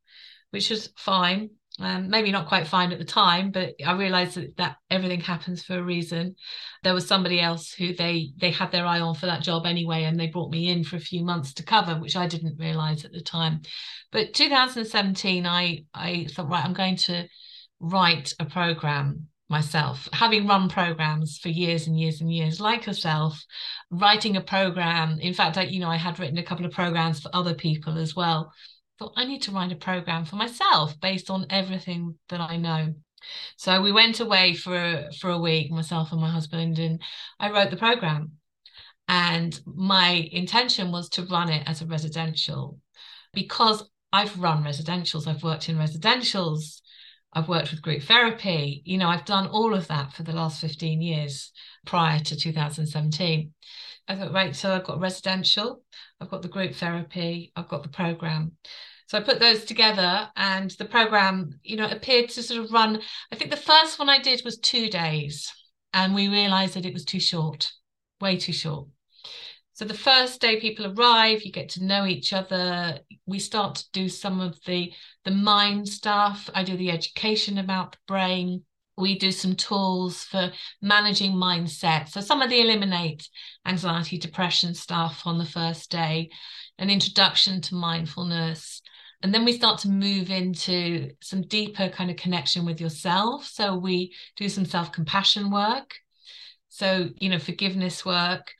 which 0.50 0.70
was 0.70 0.90
fine 0.96 1.50
um, 1.78 2.10
maybe 2.10 2.32
not 2.32 2.48
quite 2.48 2.66
fine 2.66 2.92
at 2.92 2.98
the 2.98 3.04
time, 3.04 3.52
but 3.52 3.74
I 3.84 3.92
realized 3.92 4.34
that, 4.34 4.56
that 4.56 4.76
everything 4.90 5.20
happens 5.20 5.62
for 5.62 5.78
a 5.78 5.82
reason. 5.82 6.34
There 6.82 6.94
was 6.94 7.06
somebody 7.06 7.40
else 7.40 7.72
who 7.72 7.94
they 7.94 8.32
they 8.36 8.50
had 8.50 8.72
their 8.72 8.84
eye 8.84 9.00
on 9.00 9.14
for 9.14 9.26
that 9.26 9.42
job 9.42 9.66
anyway, 9.66 10.04
and 10.04 10.18
they 10.18 10.26
brought 10.26 10.50
me 10.50 10.68
in 10.68 10.84
for 10.84 10.96
a 10.96 11.00
few 11.00 11.24
months 11.24 11.54
to 11.54 11.62
cover, 11.62 11.94
which 11.94 12.16
I 12.16 12.26
didn't 12.26 12.58
realize 12.58 13.04
at 13.04 13.12
the 13.12 13.22
time. 13.22 13.62
But 14.10 14.34
2017, 14.34 15.46
I 15.46 15.84
I 15.94 16.26
thought 16.30 16.50
right, 16.50 16.64
I'm 16.64 16.74
going 16.74 16.96
to 16.96 17.28
write 17.78 18.34
a 18.40 18.44
program 18.44 19.28
myself, 19.48 20.08
having 20.12 20.46
run 20.46 20.68
programs 20.68 21.38
for 21.38 21.48
years 21.48 21.86
and 21.86 21.98
years 21.98 22.20
and 22.20 22.32
years, 22.32 22.60
like 22.60 22.86
yourself, 22.86 23.42
writing 23.90 24.36
a 24.36 24.40
program. 24.40 25.18
In 25.20 25.34
fact, 25.34 25.56
I, 25.56 25.62
you 25.62 25.80
know, 25.80 25.88
I 25.88 25.96
had 25.96 26.18
written 26.18 26.38
a 26.38 26.42
couple 26.42 26.66
of 26.66 26.72
programs 26.72 27.20
for 27.20 27.30
other 27.32 27.54
people 27.54 27.98
as 27.98 28.14
well 28.14 28.52
thought 29.00 29.14
I 29.16 29.24
need 29.24 29.42
to 29.42 29.50
write 29.50 29.72
a 29.72 29.76
program 29.76 30.26
for 30.26 30.36
myself 30.36 31.00
based 31.00 31.30
on 31.30 31.46
everything 31.48 32.16
that 32.28 32.40
I 32.40 32.58
know. 32.58 32.94
So 33.56 33.80
we 33.80 33.92
went 33.92 34.20
away 34.20 34.54
for 34.54 35.08
for 35.18 35.30
a 35.30 35.38
week, 35.38 35.70
myself 35.70 36.12
and 36.12 36.20
my 36.20 36.30
husband, 36.30 36.78
and 36.78 37.02
I 37.38 37.50
wrote 37.50 37.70
the 37.70 37.76
program. 37.76 38.32
And 39.08 39.58
my 39.66 40.28
intention 40.30 40.92
was 40.92 41.08
to 41.10 41.24
run 41.24 41.48
it 41.48 41.64
as 41.66 41.82
a 41.82 41.86
residential 41.86 42.78
because 43.32 43.90
I've 44.12 44.38
run 44.38 44.62
residentials, 44.62 45.26
I've 45.26 45.42
worked 45.42 45.68
in 45.68 45.76
residentials, 45.76 46.80
I've 47.32 47.48
worked 47.48 47.70
with 47.70 47.82
group 47.82 48.02
therapy. 48.02 48.82
You 48.84 48.98
know, 48.98 49.08
I've 49.08 49.24
done 49.24 49.48
all 49.48 49.74
of 49.74 49.88
that 49.88 50.12
for 50.12 50.22
the 50.24 50.32
last 50.32 50.60
15 50.60 51.00
years 51.00 51.52
prior 51.86 52.18
to 52.20 52.36
2017. 52.36 53.52
I 54.08 54.16
thought, 54.16 54.32
right, 54.32 54.54
so 54.54 54.74
I've 54.74 54.84
got 54.84 55.00
residential, 55.00 55.82
I've 56.20 56.30
got 56.30 56.42
the 56.42 56.48
group 56.48 56.74
therapy, 56.74 57.52
I've 57.54 57.68
got 57.68 57.82
the 57.82 57.88
program. 57.88 58.52
So 59.10 59.18
I 59.18 59.22
put 59.22 59.40
those 59.40 59.64
together, 59.64 60.30
and 60.36 60.70
the 60.70 60.84
program, 60.84 61.58
you 61.64 61.74
know, 61.74 61.88
appeared 61.88 62.30
to 62.30 62.44
sort 62.44 62.64
of 62.64 62.70
run. 62.70 63.00
I 63.32 63.34
think 63.34 63.50
the 63.50 63.56
first 63.56 63.98
one 63.98 64.08
I 64.08 64.20
did 64.20 64.42
was 64.44 64.56
two 64.56 64.88
days, 64.88 65.52
and 65.92 66.14
we 66.14 66.28
realized 66.28 66.74
that 66.74 66.86
it 66.86 66.92
was 66.92 67.04
too 67.04 67.18
short, 67.18 67.72
way 68.20 68.36
too 68.36 68.52
short. 68.52 68.86
So 69.72 69.84
the 69.84 69.94
first 69.94 70.40
day 70.40 70.60
people 70.60 70.86
arrive, 70.86 71.42
you 71.42 71.50
get 71.50 71.70
to 71.70 71.84
know 71.84 72.06
each 72.06 72.32
other. 72.32 73.00
We 73.26 73.40
start 73.40 73.74
to 73.74 73.84
do 73.92 74.08
some 74.08 74.38
of 74.40 74.60
the 74.64 74.92
the 75.24 75.32
mind 75.32 75.88
stuff. 75.88 76.48
I 76.54 76.62
do 76.62 76.76
the 76.76 76.92
education 76.92 77.58
about 77.58 77.90
the 77.90 77.98
brain. 78.06 78.62
We 78.96 79.18
do 79.18 79.32
some 79.32 79.56
tools 79.56 80.22
for 80.22 80.52
managing 80.82 81.32
mindset. 81.32 82.10
So 82.10 82.20
some 82.20 82.42
of 82.42 82.48
the 82.48 82.60
eliminate 82.60 83.28
anxiety, 83.66 84.18
depression 84.18 84.72
stuff 84.72 85.22
on 85.24 85.38
the 85.38 85.44
first 85.44 85.90
day, 85.90 86.30
an 86.78 86.90
introduction 86.90 87.60
to 87.62 87.74
mindfulness. 87.74 88.82
And 89.22 89.34
then 89.34 89.44
we 89.44 89.52
start 89.52 89.80
to 89.80 89.88
move 89.90 90.30
into 90.30 91.10
some 91.20 91.42
deeper 91.42 91.88
kind 91.90 92.10
of 92.10 92.16
connection 92.16 92.64
with 92.64 92.80
yourself. 92.80 93.46
So 93.46 93.76
we 93.76 94.14
do 94.36 94.48
some 94.48 94.64
self 94.64 94.92
compassion 94.92 95.50
work. 95.50 95.94
So, 96.68 97.10
you 97.18 97.28
know, 97.28 97.38
forgiveness 97.38 98.04
work 98.04 98.54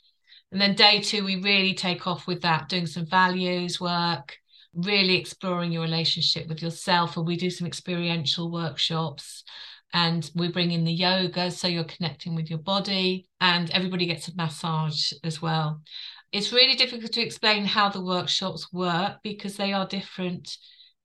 and 0.52 0.60
then 0.60 0.74
day 0.74 1.00
two, 1.00 1.24
we 1.24 1.36
really 1.36 1.74
take 1.74 2.06
off 2.06 2.26
with 2.26 2.42
that, 2.42 2.68
doing 2.68 2.86
some 2.86 3.06
values 3.06 3.80
work, 3.80 4.36
really 4.74 5.16
exploring 5.16 5.70
your 5.70 5.82
relationship 5.82 6.48
with 6.48 6.60
yourself. 6.60 7.16
And 7.16 7.26
we 7.26 7.36
do 7.36 7.50
some 7.50 7.66
experiential 7.66 8.50
workshops 8.50 9.44
and 9.92 10.28
we 10.34 10.48
bring 10.48 10.72
in 10.72 10.84
the 10.84 10.92
yoga. 10.92 11.50
So 11.52 11.68
you're 11.68 11.84
connecting 11.84 12.34
with 12.34 12.50
your 12.50 12.58
body 12.58 13.28
and 13.40 13.70
everybody 13.70 14.06
gets 14.06 14.28
a 14.28 14.34
massage 14.34 15.12
as 15.22 15.40
well. 15.40 15.82
It's 16.32 16.52
really 16.52 16.74
difficult 16.74 17.12
to 17.12 17.22
explain 17.22 17.64
how 17.64 17.88
the 17.88 18.04
workshops 18.04 18.72
work 18.72 19.18
because 19.22 19.56
they 19.56 19.72
are 19.72 19.86
different 19.86 20.56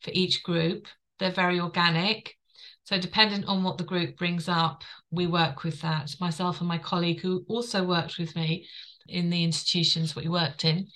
for 0.01 0.11
each 0.13 0.43
group. 0.43 0.87
They're 1.19 1.31
very 1.31 1.59
organic. 1.59 2.35
So, 2.83 2.99
dependent 2.99 3.45
on 3.45 3.63
what 3.63 3.79
the 3.79 3.83
group 3.83 4.17
brings 4.17 4.47
up, 4.47 4.83
we 5.09 5.25
work 5.25 5.63
with 5.63 5.81
that. 5.81 6.15
Myself 6.19 6.59
and 6.59 6.67
my 6.67 6.77
colleague, 6.77 7.21
who 7.21 7.43
also 7.47 7.83
worked 7.83 8.19
with 8.19 8.35
me, 8.35 8.67
in 9.07 9.29
the 9.29 9.43
institutions 9.43 10.15
we 10.15 10.27
worked 10.27 10.65
in. 10.65 10.87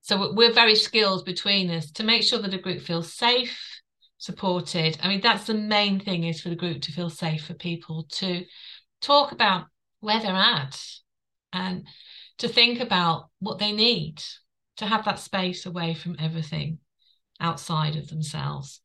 So 0.00 0.32
we're 0.32 0.52
very 0.52 0.74
skilled 0.74 1.24
between 1.24 1.70
us 1.70 1.90
to 1.92 2.04
make 2.04 2.22
sure 2.22 2.38
that 2.38 2.54
a 2.54 2.58
group 2.58 2.80
feels 2.80 3.12
safe, 3.12 3.80
supported. 4.16 4.98
I 5.02 5.08
mean, 5.08 5.20
that's 5.20 5.46
the 5.46 5.54
main 5.54 6.00
thing 6.00 6.24
is 6.24 6.40
for 6.40 6.48
the 6.48 6.56
group 6.56 6.82
to 6.82 6.92
feel 6.92 7.10
safe 7.10 7.44
for 7.44 7.54
people 7.54 8.06
to 8.12 8.44
talk 9.00 9.32
about 9.32 9.66
where 10.00 10.20
they're 10.20 10.32
at 10.32 10.80
and 11.52 11.86
to 12.38 12.48
think 12.48 12.80
about 12.80 13.28
what 13.40 13.58
they 13.58 13.72
need 13.72 14.22
to 14.76 14.86
have 14.86 15.04
that 15.04 15.18
space 15.18 15.66
away 15.66 15.94
from 15.94 16.16
everything 16.18 16.78
outside 17.40 17.96
of 17.96 18.08
themselves. 18.08 18.80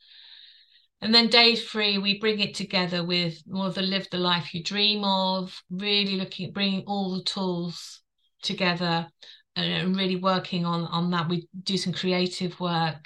And 1.02 1.14
then 1.14 1.28
day 1.28 1.56
three, 1.56 1.98
we 1.98 2.20
bring 2.20 2.40
it 2.40 2.56
together 2.56 3.04
with 3.04 3.44
more 3.46 3.68
of 3.68 3.76
the 3.76 3.82
live 3.82 4.10
the 4.10 4.18
life 4.18 4.54
you 4.54 4.64
dream 4.64 5.04
of, 5.04 5.62
really 5.70 6.16
looking 6.16 6.48
at 6.48 6.54
bringing 6.54 6.84
all 6.88 7.18
the 7.18 7.24
tools 7.24 8.02
together 8.42 9.08
and 9.56 9.96
really 9.96 10.16
working 10.16 10.66
on 10.66 10.86
on 10.86 11.12
that. 11.12 11.30
We 11.30 11.48
do 11.62 11.78
some 11.78 11.94
creative 11.94 12.60
work. 12.60 13.06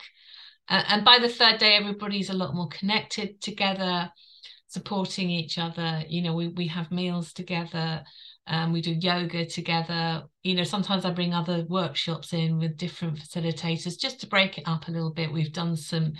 Uh, 0.70 0.84
and 0.90 1.04
by 1.04 1.18
the 1.18 1.30
third 1.30 1.58
day 1.58 1.76
everybody's 1.76 2.30
a 2.30 2.34
lot 2.34 2.54
more 2.54 2.68
connected 2.68 3.42
together 3.42 4.12
supporting 4.68 5.30
each 5.30 5.58
other. 5.58 6.04
You 6.08 6.22
know 6.22 6.36
we, 6.36 6.50
we 6.50 6.68
have 6.68 6.92
meals 6.92 7.34
together 7.34 8.04
um, 8.48 8.72
we 8.74 8.82
do 8.82 8.92
yoga 8.92 9.46
together 9.46 10.24
you 10.44 10.56
know 10.56 10.64
sometimes 10.64 11.06
i 11.06 11.12
bring 11.12 11.34
other 11.34 11.66
workshops 11.70 12.34
in 12.34 12.58
with 12.58 12.78
different 12.78 13.18
facilitators 13.18 14.00
just 14.00 14.20
to 14.22 14.28
break 14.28 14.58
it 14.58 14.68
up 14.68 14.88
a 14.88 14.92
little 14.92 15.12
bit 15.14 15.32
we've 15.32 15.54
done 15.54 15.76
some 15.76 16.14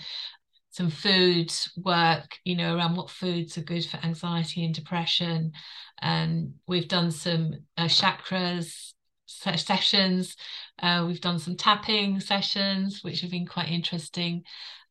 some 0.70 0.90
food 0.90 1.52
work 1.76 2.36
you 2.44 2.56
know 2.56 2.76
around 2.76 2.96
what 2.96 3.10
foods 3.10 3.56
are 3.58 3.62
good 3.62 3.84
for 3.84 3.98
anxiety 3.98 4.64
and 4.64 4.74
depression 4.74 5.52
and 6.00 6.52
we've 6.66 6.88
done 6.88 7.10
some 7.10 7.54
uh, 7.76 7.84
chakras 7.84 8.92
sessions. 9.28 10.36
Uh, 10.80 11.04
we've 11.06 11.20
done 11.20 11.38
some 11.38 11.56
tapping 11.56 12.20
sessions, 12.20 13.02
which 13.02 13.20
have 13.20 13.30
been 13.30 13.46
quite 13.46 13.68
interesting. 13.68 14.42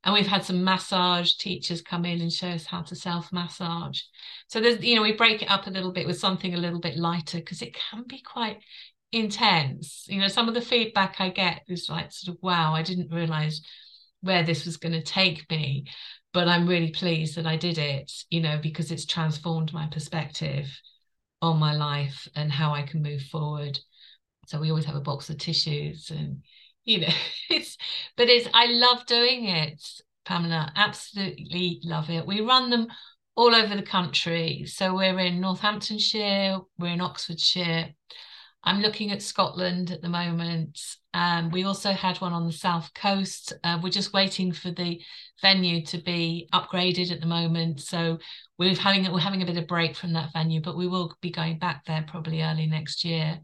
And 0.03 0.13
we've 0.13 0.27
had 0.27 0.45
some 0.45 0.63
massage 0.63 1.33
teachers 1.33 1.81
come 1.81 2.05
in 2.05 2.21
and 2.21 2.31
show 2.31 2.49
us 2.49 2.65
how 2.65 2.81
to 2.83 2.95
self 2.95 3.31
massage. 3.33 4.01
So 4.47 4.60
there's, 4.60 4.83
you 4.83 4.95
know, 4.95 5.01
we 5.01 5.13
break 5.13 5.41
it 5.41 5.51
up 5.51 5.67
a 5.67 5.71
little 5.71 5.91
bit 5.91 6.07
with 6.07 6.19
something 6.19 6.53
a 6.53 6.57
little 6.60 6.79
bit 6.79 6.97
lighter 6.97 7.39
because 7.39 7.62
it 7.62 7.75
can 7.75 8.03
be 8.07 8.21
quite 8.21 8.60
intense. 9.12 10.05
You 10.07 10.21
know, 10.21 10.27
some 10.27 10.47
of 10.47 10.53
the 10.53 10.62
feedback 10.62 11.19
I 11.19 11.29
get 11.29 11.63
is 11.67 11.89
like 11.89 12.12
sort 12.12 12.36
of, 12.36 12.43
wow, 12.43 12.73
I 12.73 12.83
didn't 12.83 13.13
realize 13.13 13.62
where 14.21 14.43
this 14.43 14.65
was 14.65 14.77
going 14.77 14.93
to 14.93 15.01
take 15.01 15.49
me. 15.49 15.86
But 16.33 16.47
I'm 16.47 16.67
really 16.67 16.91
pleased 16.91 17.36
that 17.36 17.47
I 17.47 17.55
did 17.55 17.77
it, 17.77 18.12
you 18.29 18.41
know, 18.41 18.60
because 18.62 18.91
it's 18.91 19.05
transformed 19.05 19.73
my 19.73 19.88
perspective 19.88 20.67
on 21.41 21.57
my 21.57 21.75
life 21.75 22.27
and 22.36 22.51
how 22.51 22.73
I 22.73 22.83
can 22.83 23.01
move 23.01 23.23
forward. 23.23 23.79
So 24.47 24.60
we 24.60 24.69
always 24.69 24.86
have 24.86 24.95
a 24.95 25.01
box 25.01 25.29
of 25.29 25.38
tissues 25.38 26.12
and 26.12 26.43
you 26.88 27.02
know, 27.02 27.13
it's 27.52 27.78
but 28.15 28.30
it's 28.30 28.50
I 28.54 28.65
love 28.67 29.06
doing 29.06 29.45
it, 29.45 29.84
Pamela. 30.26 30.71
Absolutely 30.76 31.80
love 31.84 32.10
it. 32.10 32.26
We 32.26 32.41
run 32.41 32.71
them 32.71 32.88
all 33.36 33.54
over 33.54 33.76
the 33.76 33.84
country. 33.84 34.65
So 34.65 34.95
we're 34.95 35.19
in 35.19 35.39
Northamptonshire, 35.39 36.58
we're 36.80 36.93
in 36.93 37.02
Oxfordshire. 37.02 37.93
I'm 38.63 38.82
looking 38.82 39.12
at 39.12 39.21
Scotland 39.21 39.91
at 39.91 40.02
the 40.02 40.10
moment. 40.10 40.80
Um, 41.13 41.52
we 41.52 41.63
also 41.63 41.91
had 41.91 42.17
one 42.17 42.34
on 42.34 42.47
the 42.47 42.52
south 42.52 42.91
coast. 42.95 43.54
Uh, 43.63 43.80
we're 43.82 43.89
just 43.89 44.13
waiting 44.13 44.52
for 44.52 44.71
the 44.71 45.00
venue 45.41 45.86
to 45.86 46.00
be 46.00 46.50
upgraded 46.54 47.12
at 47.12 47.21
the 47.21 47.28
moment. 47.28 47.82
So 47.82 48.17
we're 48.58 48.76
having 48.76 49.10
we're 49.12 49.19
having 49.19 49.43
a 49.43 49.45
bit 49.45 49.58
of 49.58 49.67
break 49.67 49.95
from 49.95 50.13
that 50.13 50.34
venue, 50.34 50.62
but 50.62 50.78
we 50.78 50.88
will 50.88 51.15
be 51.21 51.32
going 51.32 51.60
back 51.60 51.86
there 51.86 52.04
probably 52.08 52.41
early 52.41 52.65
next 52.65 53.06
year. 53.06 53.39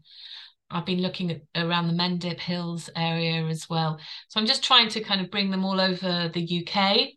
I've 0.74 0.84
been 0.84 1.02
looking 1.02 1.30
at 1.30 1.42
around 1.54 1.86
the 1.86 1.94
Mendip 1.94 2.40
Hills 2.40 2.90
area 2.96 3.46
as 3.46 3.70
well. 3.70 3.98
So 4.28 4.40
I'm 4.40 4.46
just 4.46 4.64
trying 4.64 4.88
to 4.90 5.00
kind 5.00 5.20
of 5.20 5.30
bring 5.30 5.50
them 5.50 5.64
all 5.64 5.80
over 5.80 6.28
the 6.28 6.66
UK. 6.66 7.10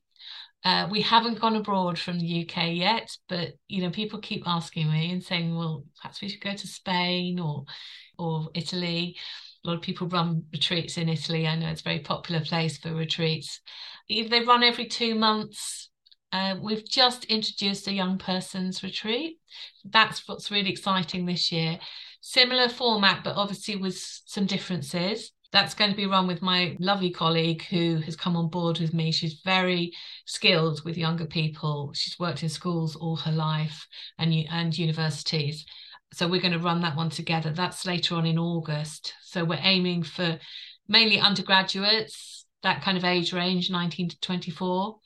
Uh, 0.63 0.88
we 0.91 1.02
haven't 1.02 1.39
gone 1.39 1.56
abroad 1.56 1.98
from 1.98 2.20
the 2.20 2.48
UK 2.48 2.74
yet, 2.74 3.10
but 3.28 3.54
you 3.67 3.82
know, 3.82 3.89
people 3.89 4.20
keep 4.20 4.48
asking 4.48 4.91
me 4.91 5.12
and 5.12 5.24
saying, 5.24 5.56
"Well, 5.56 5.86
perhaps 6.00 6.22
we 6.22 6.30
should 6.30 6.41
go 6.41 6.54
to 6.54 6.67
Spain 6.67 7.39
or 7.39 7.65
or 8.20 8.50
Italy." 8.54 9.17
A 9.63 9.67
lot 9.67 9.78
of 9.78 9.82
people 9.82 10.08
run 10.08 10.46
retreats 10.54 10.98
in 10.98 11.10
Italy. 11.10 11.48
I 11.48 11.56
know 11.56 11.70
it's 11.70 11.82
a 11.82 11.84
very 11.84 12.00
popular 12.00 12.41
place 12.41 12.78
for 12.78 12.93
retreats. 12.93 13.60
They 14.08 14.43
run 14.46 14.63
every 14.63 14.86
two 14.86 15.15
months. 15.15 15.89
Uh, 16.32 16.56
we've 16.62 16.88
just 16.88 17.26
introduced 17.26 17.88
a 17.88 17.93
young 17.93 18.17
person's 18.17 18.84
retreat. 18.84 19.39
That's 19.84 20.28
what's 20.28 20.52
really 20.52 20.70
exciting 20.70 21.26
this 21.26 21.52
year 21.52 21.80
similar 22.28 22.68
format, 22.68 23.24
but 23.24 23.38
obviously 23.38 23.78
with 23.78 23.98
some 24.26 24.46
differences. 24.46 25.32
That's 25.54 25.74
going 25.74 25.92
to 25.92 25.96
be 25.96 26.06
run 26.06 26.28
with 26.28 26.42
my 26.42 26.76
lovely 26.78 27.10
colleague 27.10 27.63
who 27.63 28.02
has 28.02 28.18
come 28.18 28.36
on 28.36 28.50
board 28.50 28.80
with 28.80 28.94
me. 28.94 29.13
She's 29.13 29.40
very 29.46 29.94
skilled 30.26 30.84
with 30.84 30.98
younger 30.98 31.26
people. 31.26 31.94
She's 31.96 32.20
worked 32.20 32.44
in 32.44 32.50
schools 32.50 32.98
all 32.98 33.16
her 33.16 33.32
life 33.32 33.88
and, 34.20 34.34
and 34.52 34.78
universities. 34.78 35.66
So 36.12 36.28
we're 36.28 36.42
going 36.42 36.52
to 36.52 36.60
run 36.60 36.82
that 36.82 36.98
one 36.98 37.10
together. 37.10 37.54
That's 37.54 37.86
later 37.86 38.16
on 38.16 38.26
in 38.26 38.38
August. 38.38 39.13
So 39.22 39.46
we're 39.46 39.60
aiming 39.62 40.04
for 40.04 40.38
mainly 40.90 41.20
undergraduates, 41.20 42.46
that 42.62 42.82
kind 42.82 42.98
of 42.98 43.06
age 43.06 43.32
range, 43.32 43.72
19 43.72 44.10
to 44.10 44.20
24. 44.20 45.00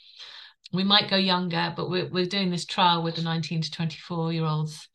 We 0.74 0.84
might 0.84 1.10
go 1.10 1.18
younger, 1.18 1.72
but 1.78 1.88
we're, 1.88 2.10
we're 2.10 2.26
doing 2.26 2.50
this 2.50 2.66
trial 2.66 3.04
with 3.04 3.18
the 3.18 3.22
19 3.22 3.62
to 3.62 3.72
24 3.72 4.34
year 4.34 4.46
olds 4.46 4.88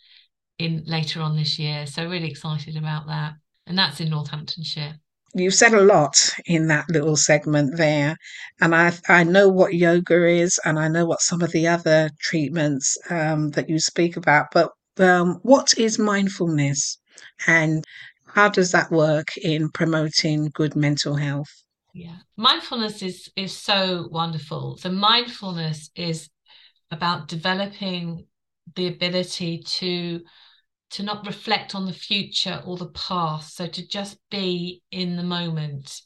in 0.58 0.82
later 0.86 1.20
on 1.20 1.36
this 1.36 1.58
year. 1.58 1.86
So 1.86 2.08
really 2.08 2.30
excited 2.30 2.76
about 2.76 3.06
that. 3.06 3.34
And 3.66 3.78
that's 3.78 4.00
in 4.00 4.10
Northamptonshire. 4.10 4.98
You've 5.34 5.54
said 5.54 5.74
a 5.74 5.82
lot 5.82 6.16
in 6.46 6.68
that 6.68 6.88
little 6.88 7.16
segment 7.16 7.76
there, 7.76 8.16
and 8.60 8.74
I 8.74 8.92
I 9.08 9.22
know 9.24 9.48
what 9.48 9.74
yoga 9.74 10.26
is, 10.26 10.58
and 10.64 10.78
I 10.78 10.88
know 10.88 11.04
what 11.04 11.20
some 11.20 11.42
of 11.42 11.52
the 11.52 11.68
other 11.68 12.08
treatments 12.20 12.96
um, 13.10 13.50
that 13.50 13.68
you 13.68 13.78
speak 13.78 14.16
about. 14.16 14.46
But 14.52 14.70
um, 14.98 15.38
what 15.42 15.76
is 15.76 15.98
mindfulness, 15.98 16.96
and 17.46 17.84
how 18.26 18.48
does 18.48 18.72
that 18.72 18.90
work 18.90 19.36
in 19.36 19.68
promoting 19.70 20.50
good 20.54 20.74
mental 20.74 21.16
health? 21.16 21.50
Yeah, 21.92 22.16
mindfulness 22.36 23.02
is 23.02 23.30
is 23.36 23.54
so 23.54 24.08
wonderful. 24.10 24.78
So 24.78 24.90
mindfulness 24.90 25.90
is 25.94 26.30
about 26.90 27.28
developing 27.28 28.26
the 28.74 28.86
ability 28.88 29.62
to 29.66 30.20
to 30.90 31.02
not 31.02 31.26
reflect 31.26 31.74
on 31.74 31.86
the 31.86 31.92
future 31.92 32.62
or 32.64 32.76
the 32.76 32.90
past. 32.90 33.56
So 33.56 33.66
to 33.66 33.86
just 33.86 34.18
be 34.30 34.82
in 34.90 35.16
the 35.16 35.22
moment. 35.22 36.00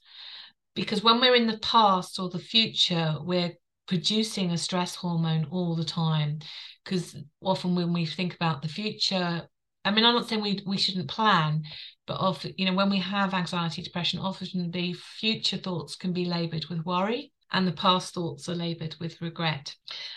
Because 0.74 1.02
when 1.02 1.20
we're 1.20 1.34
in 1.34 1.46
the 1.46 1.58
past 1.58 2.18
or 2.18 2.28
the 2.28 2.38
future, 2.38 3.16
we're 3.20 3.52
producing 3.86 4.50
a 4.50 4.58
stress 4.58 4.94
hormone 4.94 5.46
all 5.50 5.74
the 5.74 5.84
time. 5.84 6.38
Because 6.84 7.16
often 7.42 7.74
when 7.74 7.92
we 7.92 8.06
think 8.06 8.34
about 8.34 8.62
the 8.62 8.68
future, 8.68 9.48
I 9.84 9.90
mean, 9.90 10.04
I'm 10.04 10.14
not 10.14 10.28
saying 10.28 10.42
we 10.42 10.62
we 10.66 10.76
shouldn't 10.76 11.08
plan, 11.08 11.64
but 12.06 12.20
often, 12.20 12.54
you 12.56 12.66
know, 12.66 12.74
when 12.74 12.90
we 12.90 12.98
have 12.98 13.34
anxiety, 13.34 13.82
depression, 13.82 14.20
often 14.20 14.70
the 14.70 14.92
future 14.92 15.56
thoughts 15.56 15.96
can 15.96 16.12
be 16.12 16.24
labored 16.24 16.66
with 16.66 16.84
worry 16.84 17.32
and 17.52 17.66
the 17.66 17.72
past 17.72 18.14
thoughts 18.14 18.48
are 18.48 18.54
labored 18.54 18.96
with 19.00 19.20
regret. 19.20 19.74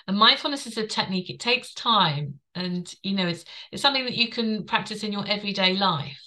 And 0.08 0.17
mindfulness 0.17 0.67
is 0.67 0.78
a 0.78 0.88
technique, 0.88 1.30
it 1.30 1.39
takes 1.39 1.74
time. 1.74 2.39
And 2.56 2.93
you 3.04 3.15
know, 3.15 3.28
it's 3.28 3.46
it's 3.72 3.82
something 3.82 4.06
that 4.06 4.15
you 4.15 4.30
can 4.30 4.65
practice 4.65 5.04
in 5.04 5.12
your 5.12 5.28
everyday 5.28 5.74
life. 5.74 6.19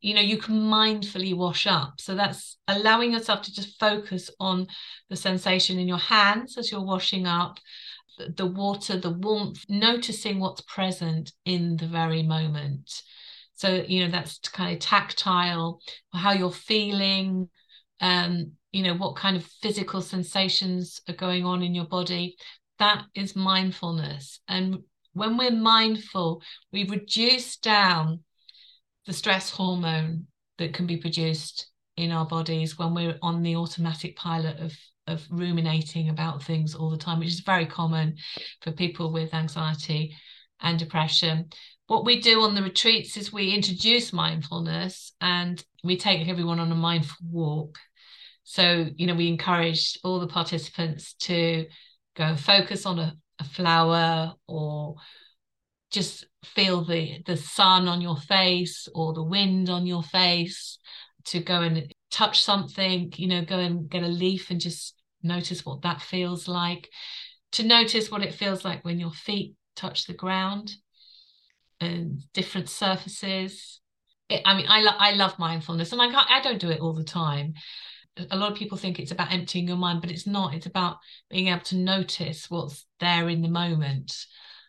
you 0.00 0.14
know 0.14 0.20
you 0.20 0.36
can 0.36 0.54
mindfully 0.56 1.34
wash 1.36 1.66
up 1.66 2.00
so 2.00 2.14
that's 2.14 2.58
allowing 2.68 3.12
yourself 3.12 3.42
to 3.42 3.52
just 3.52 3.78
focus 3.80 4.30
on 4.38 4.66
the 5.08 5.16
sensation 5.16 5.78
in 5.78 5.88
your 5.88 5.98
hands 5.98 6.58
as 6.58 6.70
you're 6.70 6.84
washing 6.84 7.26
up 7.26 7.58
the 8.36 8.46
water 8.46 8.96
the 8.98 9.10
warmth 9.10 9.64
noticing 9.68 10.38
what's 10.38 10.60
present 10.62 11.32
in 11.44 11.76
the 11.76 11.86
very 11.86 12.22
moment 12.22 13.02
so 13.54 13.84
you 13.86 14.04
know 14.04 14.10
that's 14.10 14.38
kind 14.38 14.72
of 14.72 14.78
tactile 14.78 15.80
how 16.12 16.32
you're 16.32 16.50
feeling 16.50 17.48
um 18.00 18.52
you 18.76 18.82
know 18.82 18.94
what 18.94 19.16
kind 19.16 19.38
of 19.38 19.44
physical 19.62 20.02
sensations 20.02 21.00
are 21.08 21.14
going 21.14 21.46
on 21.46 21.62
in 21.62 21.74
your 21.74 21.86
body 21.86 22.36
that 22.78 23.04
is 23.14 23.34
mindfulness. 23.34 24.40
And 24.48 24.80
when 25.14 25.38
we're 25.38 25.50
mindful 25.50 26.42
we 26.72 26.84
reduce 26.84 27.56
down 27.56 28.20
the 29.06 29.14
stress 29.14 29.48
hormone 29.48 30.26
that 30.58 30.74
can 30.74 30.86
be 30.86 30.98
produced 30.98 31.68
in 31.96 32.12
our 32.12 32.26
bodies 32.26 32.78
when 32.78 32.92
we're 32.92 33.18
on 33.22 33.42
the 33.42 33.56
automatic 33.56 34.14
pilot 34.14 34.58
of 34.60 34.76
of 35.06 35.24
ruminating 35.30 36.10
about 36.10 36.42
things 36.42 36.74
all 36.74 36.90
the 36.90 36.98
time 36.98 37.20
which 37.20 37.28
is 37.28 37.40
very 37.40 37.64
common 37.64 38.16
for 38.60 38.72
people 38.72 39.10
with 39.10 39.32
anxiety 39.32 40.14
and 40.60 40.78
depression. 40.78 41.48
What 41.86 42.04
we 42.04 42.20
do 42.20 42.42
on 42.42 42.54
the 42.54 42.62
retreats 42.62 43.16
is 43.16 43.32
we 43.32 43.54
introduce 43.54 44.12
mindfulness 44.12 45.12
and 45.22 45.64
we 45.82 45.96
take 45.96 46.28
everyone 46.28 46.60
on 46.60 46.72
a 46.72 46.74
mindful 46.74 47.24
walk 47.30 47.78
so 48.48 48.86
you 48.96 49.06
know 49.06 49.14
we 49.14 49.28
encourage 49.28 49.98
all 50.04 50.20
the 50.20 50.26
participants 50.26 51.14
to 51.14 51.66
go 52.14 52.24
and 52.24 52.40
focus 52.40 52.86
on 52.86 52.98
a, 52.98 53.14
a 53.40 53.44
flower 53.44 54.32
or 54.46 54.94
just 55.90 56.26
feel 56.44 56.84
the 56.84 57.22
the 57.26 57.36
sun 57.36 57.88
on 57.88 58.00
your 58.00 58.16
face 58.16 58.88
or 58.94 59.12
the 59.12 59.22
wind 59.22 59.68
on 59.68 59.84
your 59.86 60.02
face 60.02 60.78
to 61.24 61.40
go 61.40 61.60
and 61.60 61.92
touch 62.10 62.42
something 62.42 63.12
you 63.16 63.26
know 63.26 63.44
go 63.44 63.58
and 63.58 63.90
get 63.90 64.02
a 64.02 64.08
leaf 64.08 64.50
and 64.50 64.60
just 64.60 64.94
notice 65.26 65.66
what 65.66 65.82
that 65.82 66.00
feels 66.00 66.48
like. 66.48 66.88
To 67.52 67.62
notice 67.64 68.10
what 68.10 68.22
it 68.22 68.34
feels 68.34 68.64
like 68.64 68.84
when 68.84 68.98
your 68.98 69.10
feet 69.10 69.54
touch 69.74 70.06
the 70.06 70.14
ground 70.14 70.72
and 71.80 72.20
different 72.32 72.68
surfaces. 72.68 73.80
It, 74.28 74.42
i 74.44 74.56
mean 74.56 74.66
i, 74.68 74.82
lo- 74.82 74.98
I 74.98 75.12
love 75.12 75.38
mindfulness 75.38 75.92
and 75.92 76.02
I, 76.02 76.08
I 76.10 76.40
don't 76.40 76.58
do 76.58 76.70
it 76.70 76.80
all 76.80 76.94
the 76.94 77.04
time 77.04 77.54
a 78.30 78.36
lot 78.36 78.52
of 78.52 78.58
people 78.58 78.78
think 78.78 78.98
it's 78.98 79.12
about 79.12 79.32
emptying 79.32 79.68
your 79.68 79.76
mind 79.76 80.00
but 80.00 80.10
it's 80.10 80.26
not. 80.26 80.54
It's 80.54 80.66
about 80.66 80.98
being 81.30 81.48
able 81.48 81.60
to 81.60 81.76
notice 81.76 82.50
what's 82.50 82.86
there 83.00 83.28
in 83.28 83.42
the 83.42 83.48
moment. 83.48 84.14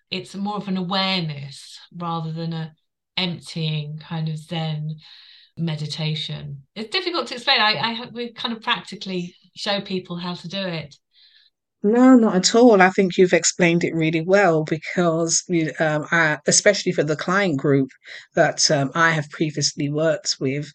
It's 0.10 0.36
more 0.36 0.58
of 0.58 0.68
an 0.68 0.78
awareness 0.78 1.80
rather 1.96 2.32
than 2.32 2.54
a 2.54 2.74
emptying 3.18 4.00
kind 4.00 4.30
of 4.30 4.38
zen 4.38 4.98
meditation. 5.58 6.64
It's 6.76 6.90
difficult 6.90 7.28
to 7.28 7.36
explain. 7.36 7.60
I 7.60 7.74
i 7.74 8.10
we 8.14 8.32
kind 8.34 8.56
of 8.56 8.62
practically 8.62 9.36
show 9.56 9.82
people 9.82 10.18
how 10.18 10.36
to 10.36 10.48
do 10.48 10.60
it. 10.60 10.96
No, 11.84 12.16
not 12.16 12.36
at 12.36 12.56
all. 12.56 12.82
I 12.82 12.90
think 12.90 13.18
you've 13.18 13.34
explained 13.34 13.84
it 13.84 13.94
really 13.94 14.22
well 14.22 14.64
because, 14.64 15.44
um, 15.80 16.06
I, 16.12 16.40
especially 16.48 16.92
for 16.92 17.04
the 17.04 17.16
client 17.16 17.58
group 17.58 17.90
that 18.34 18.70
um, 18.72 18.92
I 18.96 19.12
have 19.12 19.30
previously 19.30 19.90
worked 19.90 20.38
with, 20.40 20.72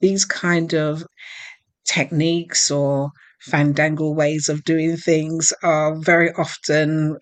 these 0.00 0.24
kind 0.24 0.74
of 0.74 1.04
techniques 1.86 2.70
or 2.70 3.10
fandangle 3.46 4.14
ways 4.14 4.48
of 4.48 4.64
doing 4.64 4.96
things 4.96 5.52
are 5.62 5.96
very 6.00 6.32
often 6.32 7.16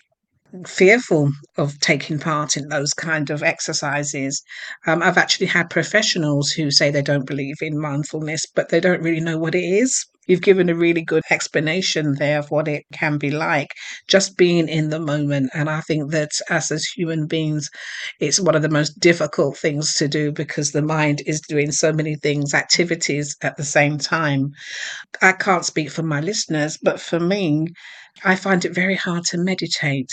fearful 0.66 1.32
of 1.58 1.78
taking 1.80 2.18
part 2.18 2.56
in 2.56 2.68
those 2.68 2.94
kind 2.94 3.30
of 3.30 3.42
exercises. 3.42 4.42
Um, 4.86 5.02
I've 5.02 5.18
actually 5.18 5.46
had 5.46 5.68
professionals 5.68 6.50
who 6.50 6.70
say 6.70 6.90
they 6.90 7.02
don't 7.02 7.26
believe 7.26 7.56
in 7.60 7.80
mindfulness, 7.80 8.46
but 8.54 8.68
they 8.68 8.80
don't 8.80 9.02
really 9.02 9.20
know 9.20 9.38
what 9.38 9.54
it 9.54 9.64
is. 9.64 10.06
You've 10.26 10.42
given 10.42 10.68
a 10.68 10.74
really 10.74 11.02
good 11.02 11.22
explanation 11.30 12.14
there 12.18 12.38
of 12.38 12.50
what 12.50 12.68
it 12.68 12.84
can 12.92 13.18
be 13.18 13.30
like, 13.30 13.68
just 14.08 14.36
being 14.36 14.68
in 14.68 14.90
the 14.90 14.98
moment. 15.00 15.50
And 15.54 15.68
I 15.70 15.80
think 15.82 16.10
that 16.12 16.30
as 16.50 16.70
as 16.70 16.84
human 16.84 17.26
beings, 17.26 17.68
it's 18.20 18.40
one 18.40 18.54
of 18.54 18.62
the 18.62 18.68
most 18.68 18.98
difficult 19.00 19.56
things 19.58 19.94
to 19.94 20.08
do 20.08 20.32
because 20.32 20.72
the 20.72 20.82
mind 20.82 21.22
is 21.26 21.40
doing 21.42 21.72
so 21.72 21.92
many 21.92 22.16
things, 22.16 22.54
activities 22.54 23.36
at 23.42 23.56
the 23.56 23.64
same 23.64 23.98
time. 23.98 24.50
I 25.22 25.32
can't 25.32 25.64
speak 25.64 25.90
for 25.90 26.02
my 26.04 26.20
listeners, 26.20 26.78
but 26.80 27.00
for 27.00 27.18
me, 27.18 27.66
I 28.24 28.36
find 28.36 28.64
it 28.64 28.74
very 28.74 28.96
hard 28.96 29.24
to 29.30 29.38
meditate. 29.38 30.10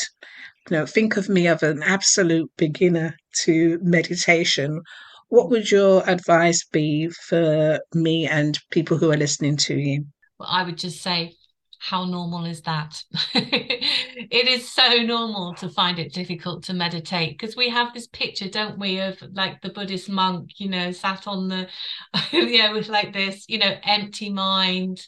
You 0.70 0.78
know, 0.78 0.86
think 0.88 1.18
of 1.18 1.30
me 1.30 1.48
of 1.48 1.64
an 1.64 1.84
absolute 1.84 2.52
beginner 2.58 3.16
to 3.44 3.80
meditation. 3.84 4.82
What 5.32 5.50
would 5.50 5.72
your 5.72 6.04
advice 6.10 6.66
be 6.66 7.08
for 7.08 7.80
me 7.94 8.28
and 8.28 8.60
people 8.70 8.98
who 8.98 9.14
are 9.14 9.18
listening 9.18 9.56
to 9.58 9.76
you? 9.76 10.06
Well, 10.38 10.50
I 10.52 10.64
would 10.64 10.78
just 10.78 11.02
say, 11.02 11.38
how 11.80 12.04
normal 12.04 12.44
is 12.44 12.62
that? 12.64 13.02
it 13.34 14.48
is 14.50 14.70
so 14.70 14.98
normal 14.98 15.54
to 15.54 15.70
find 15.70 16.00
it 16.00 16.12
difficult 16.12 16.64
to 16.64 16.74
meditate 16.74 17.40
because 17.40 17.56
we 17.56 17.70
have 17.70 17.94
this 17.94 18.08
picture, 18.08 18.50
don't 18.50 18.78
we, 18.78 19.00
of 19.00 19.24
like 19.32 19.62
the 19.62 19.70
Buddhist 19.70 20.10
monk, 20.10 20.50
you 20.58 20.68
know, 20.68 20.92
sat 20.92 21.26
on 21.28 21.48
the, 21.48 21.70
you 22.34 22.58
know, 22.58 22.74
with 22.74 22.90
like 22.90 23.14
this, 23.14 23.46
you 23.48 23.58
know, 23.58 23.74
empty 23.84 24.30
mind, 24.30 25.00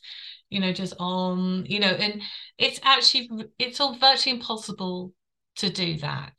you 0.49 0.61
know, 0.61 0.71
just 0.71 0.93
on, 0.99 1.65
you 1.65 1.81
know, 1.81 1.91
and 1.91 2.21
it's 2.57 2.79
actually, 2.83 3.29
it's 3.59 3.81
all 3.81 3.97
virtually 3.97 4.37
impossible 4.37 5.11
to 5.57 5.69
do 5.69 5.97
that. 5.97 6.33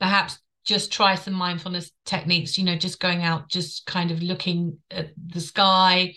Perhaps 0.00 0.40
just 0.68 0.92
try 0.92 1.14
some 1.14 1.32
mindfulness 1.32 1.90
techniques, 2.04 2.58
you 2.58 2.64
know, 2.64 2.76
just 2.76 3.00
going 3.00 3.22
out, 3.22 3.48
just 3.48 3.86
kind 3.86 4.10
of 4.10 4.22
looking 4.22 4.76
at 4.90 5.12
the 5.16 5.40
sky, 5.40 6.14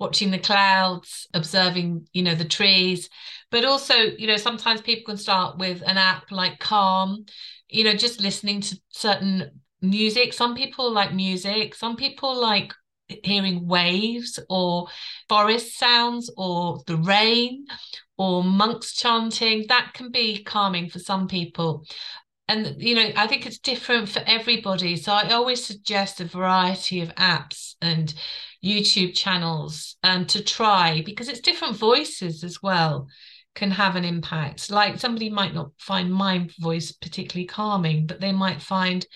watching 0.00 0.32
the 0.32 0.40
clouds, 0.40 1.28
observing, 1.34 2.04
you 2.12 2.24
know, 2.24 2.34
the 2.34 2.44
trees. 2.44 3.08
But 3.52 3.64
also, 3.64 3.94
you 3.94 4.26
know, 4.26 4.36
sometimes 4.36 4.80
people 4.80 5.04
can 5.12 5.18
start 5.18 5.56
with 5.56 5.82
an 5.86 5.98
app 5.98 6.32
like 6.32 6.58
Calm, 6.58 7.26
you 7.68 7.84
know, 7.84 7.94
just 7.94 8.20
listening 8.20 8.60
to 8.62 8.80
certain 8.88 9.52
music. 9.80 10.32
Some 10.32 10.56
people 10.56 10.90
like 10.90 11.14
music, 11.14 11.76
some 11.76 11.94
people 11.94 12.34
like 12.34 12.74
hearing 13.22 13.68
waves 13.68 14.40
or 14.50 14.88
forest 15.28 15.78
sounds 15.78 16.28
or 16.36 16.80
the 16.88 16.96
rain 16.96 17.66
or 18.16 18.42
monks 18.42 18.94
chanting 18.94 19.66
that 19.68 19.92
can 19.94 20.10
be 20.10 20.42
calming 20.42 20.88
for 20.88 20.98
some 20.98 21.28
people 21.28 21.84
and 22.48 22.74
you 22.78 22.94
know 22.94 23.10
i 23.16 23.26
think 23.26 23.46
it's 23.46 23.58
different 23.58 24.08
for 24.08 24.22
everybody. 24.26 24.96
So 24.96 25.12
i 25.12 25.30
always 25.30 25.64
suggest 25.64 26.20
a 26.20 26.24
variety 26.24 27.00
of 27.00 27.14
apps 27.16 27.74
and 27.80 28.14
youtube 28.64 29.14
channels 29.14 29.96
um, 30.02 30.26
to 30.26 30.42
try 30.42 31.02
because 31.04 31.28
it's 31.28 31.40
different 31.40 31.76
voices 31.76 32.44
as 32.44 32.62
well 32.62 33.08
can 33.54 33.70
have 33.70 33.96
an 33.96 34.04
impact. 34.04 34.70
Like 34.70 34.98
somebody 34.98 35.28
might 35.28 35.52
not 35.52 35.72
find 35.78 36.10
my 36.10 36.48
voice 36.58 36.90
particularly 36.90 37.46
calming 37.46 38.06
but 38.06 38.20
they 38.20 38.32
might 38.32 38.62
find 38.62 39.06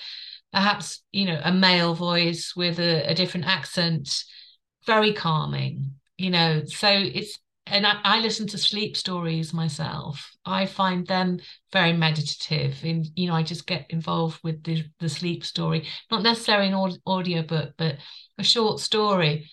perhaps 0.53 1.03
you 1.13 1.27
know 1.27 1.41
a 1.43 1.53
male 1.53 1.95
voice 1.95 2.55
with 2.57 2.79
a, 2.79 3.11
a 3.11 3.15
different 3.15 3.47
accent 3.47 4.25
very 4.87 5.13
calming 5.13 5.97
you 6.17 6.31
know? 6.31 6.63
So 6.67 6.89
it's 6.89 7.39
and 7.67 7.87
I, 7.87 7.99
I, 8.05 8.21
listen 8.21 8.47
to 8.49 8.59
sleep 8.59 8.97
stories 8.97 9.53
myself. 9.53 10.31
I 10.45 10.67
find 10.67 11.07
them 11.07 11.41
very 11.73 11.93
meditative 11.93 12.77
and 12.85 13.07
you 13.17 13.29
know 13.29 13.35
i 13.35 13.43
just 13.43 13.67
get 13.67 13.87
involved 13.91 14.41
with 14.45 14.63
the, 14.63 14.85
the 15.01 15.09
sleep 15.09 15.45
story 15.45 15.87
not 16.11 16.23
necessarily 16.23 16.69
an 16.69 16.99
audio 17.07 17.43
book 17.43 17.75
but 17.77 17.97
a 18.39 18.45
short 18.45 18.81
story. 18.81 19.51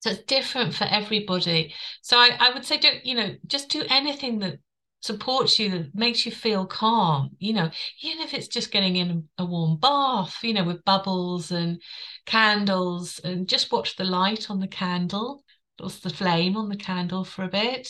So 0.00 0.10
it's 0.10 0.22
different 0.24 0.74
for 0.74 0.84
everybody. 0.84 1.74
So 2.02 2.16
I, 2.16 2.30
I 2.38 2.50
would 2.52 2.64
say 2.64 2.78
don't 2.78 3.04
you 3.04 3.14
know 3.14 3.34
just 3.46 3.68
do 3.68 3.84
anything 3.88 4.40
that 4.40 4.58
supports 5.00 5.58
you 5.58 5.68
that 5.70 5.94
makes 5.96 6.24
you 6.24 6.30
feel 6.30 6.64
calm 6.64 7.28
you 7.40 7.52
know 7.52 7.68
even 8.02 8.22
if 8.22 8.32
it's 8.32 8.46
just 8.46 8.70
getting 8.70 8.94
in 8.94 9.28
a 9.36 9.44
warm 9.44 9.76
bath 9.76 10.38
you 10.44 10.54
know 10.54 10.62
with 10.62 10.84
bubbles 10.84 11.50
and 11.50 11.82
candles 12.24 13.18
and 13.24 13.48
just 13.48 13.72
watch 13.72 13.96
the 13.96 14.04
light 14.04 14.48
on 14.48 14.60
the 14.60 14.68
candle 14.68 15.42
or 15.80 15.88
the 15.88 16.10
flame 16.10 16.56
on 16.56 16.68
the 16.68 16.76
candle 16.76 17.24
for 17.24 17.44
a 17.44 17.48
bit. 17.48 17.88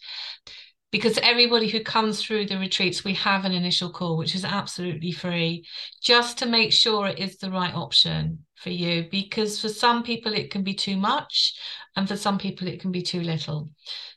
Because 0.91 1.17
everybody 1.17 1.67
who 1.67 1.81
comes 1.81 2.21
through 2.21 2.45
the 2.45 2.57
retreats, 2.57 3.03
we 3.03 3.13
have 3.15 3.43
an 3.43 3.51
initial 3.51 3.89
call, 3.89 4.17
which 4.17 4.35
is 4.35 4.45
absolutely 4.45 5.11
free, 5.11 5.65
just 6.01 6.37
to 6.37 6.45
make 6.45 6.71
sure 6.71 7.07
it 7.07 7.19
is 7.19 7.37
the 7.37 7.51
right 7.51 7.73
option 7.73 8.45
for 8.55 8.69
you. 8.69 9.07
Because 9.11 9.59
for 9.59 9.67
some 9.67 10.03
people, 10.03 10.33
it 10.33 10.51
can 10.51 10.63
be 10.63 10.73
too 10.73 10.95
much, 10.95 11.53
and 11.97 12.07
for 12.07 12.15
some 12.15 12.37
people, 12.37 12.67
it 12.67 12.79
can 12.79 12.91
be 12.91 13.01
too 13.01 13.21
little. 13.21 13.69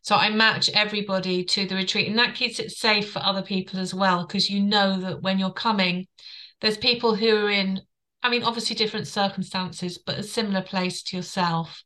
So 0.03 0.15
I 0.15 0.31
match 0.31 0.71
everybody 0.73 1.43
to 1.45 1.67
the 1.67 1.75
retreat, 1.75 2.09
and 2.09 2.19
that 2.19 2.37
keeps 2.37 2.61
it 2.61 2.71
safe 2.71 3.11
for 3.11 3.25
other 3.25 3.43
people 3.43 3.81
as 3.81 3.93
well, 3.93 4.25
because 4.25 4.49
you 4.49 4.63
know 4.63 5.01
that 5.01 5.21
when 5.21 5.41
you're 5.41 5.51
coming, 5.51 6.07
there's 6.61 6.77
people 6.77 7.15
who 7.15 7.37
are 7.37 7.51
in, 7.51 7.81
I 8.23 8.31
mean, 8.31 8.43
obviously 8.43 8.77
different 8.77 9.07
circumstances, 9.07 9.99
but 9.99 10.19
a 10.19 10.23
similar 10.23 10.63
place 10.63 11.03
to 11.05 11.17
yourself. 11.17 11.83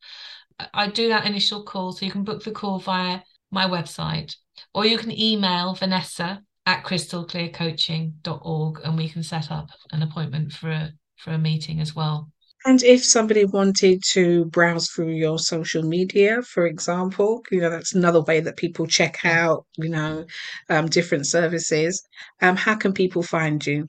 I 0.72 0.88
do 0.88 1.08
that 1.08 1.26
initial 1.26 1.62
call, 1.64 1.92
so 1.92 2.04
you 2.06 2.12
can 2.12 2.24
book 2.24 2.44
the 2.44 2.52
call 2.52 2.78
via 2.78 3.20
my 3.50 3.66
website, 3.66 4.36
or 4.74 4.86
you 4.86 4.98
can 4.98 5.10
email 5.10 5.74
Vanessa 5.74 6.42
at 6.66 6.84
crystalclearcoaching.org 6.84 8.80
and 8.84 8.96
we 8.96 9.08
can 9.08 9.22
set 9.22 9.50
up 9.50 9.70
an 9.90 10.02
appointment 10.02 10.52
for 10.52 10.70
a 10.70 10.92
for 11.16 11.32
a 11.32 11.38
meeting 11.38 11.80
as 11.80 11.94
well. 11.94 12.30
And 12.64 12.82
if 12.82 13.04
somebody 13.04 13.44
wanted 13.44 14.02
to 14.12 14.44
browse 14.46 14.88
through 14.88 15.12
your 15.14 15.38
social 15.38 15.82
media, 15.82 16.42
for 16.42 16.66
example, 16.66 17.42
you 17.50 17.60
know, 17.60 17.70
that's 17.70 17.94
another 17.94 18.22
way 18.22 18.38
that 18.40 18.56
people 18.56 18.86
check 18.86 19.24
out, 19.24 19.66
you 19.76 19.88
know, 19.88 20.24
um, 20.68 20.86
different 20.86 21.26
services. 21.26 22.06
Um, 22.40 22.56
how 22.56 22.76
can 22.76 22.92
people 22.92 23.24
find 23.24 23.64
you? 23.66 23.88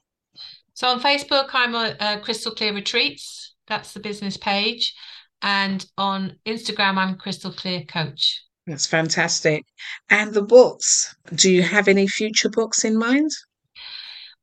So 0.73 0.87
on 0.87 1.01
Facebook, 1.01 1.49
I'm 1.53 1.75
a, 1.75 1.95
a 1.99 2.19
Crystal 2.19 2.53
Clear 2.53 2.73
Retreats. 2.73 3.53
That's 3.67 3.93
the 3.93 3.99
business 3.99 4.37
page. 4.37 4.93
And 5.41 5.85
on 5.97 6.37
Instagram, 6.45 6.97
I'm 6.97 7.15
Crystal 7.17 7.51
Clear 7.51 7.83
Coach. 7.83 8.43
That's 8.65 8.85
fantastic. 8.85 9.65
And 10.09 10.33
the 10.33 10.41
books, 10.41 11.15
do 11.35 11.51
you 11.51 11.61
have 11.61 11.87
any 11.87 12.07
future 12.07 12.49
books 12.49 12.85
in 12.85 12.97
mind? 12.97 13.29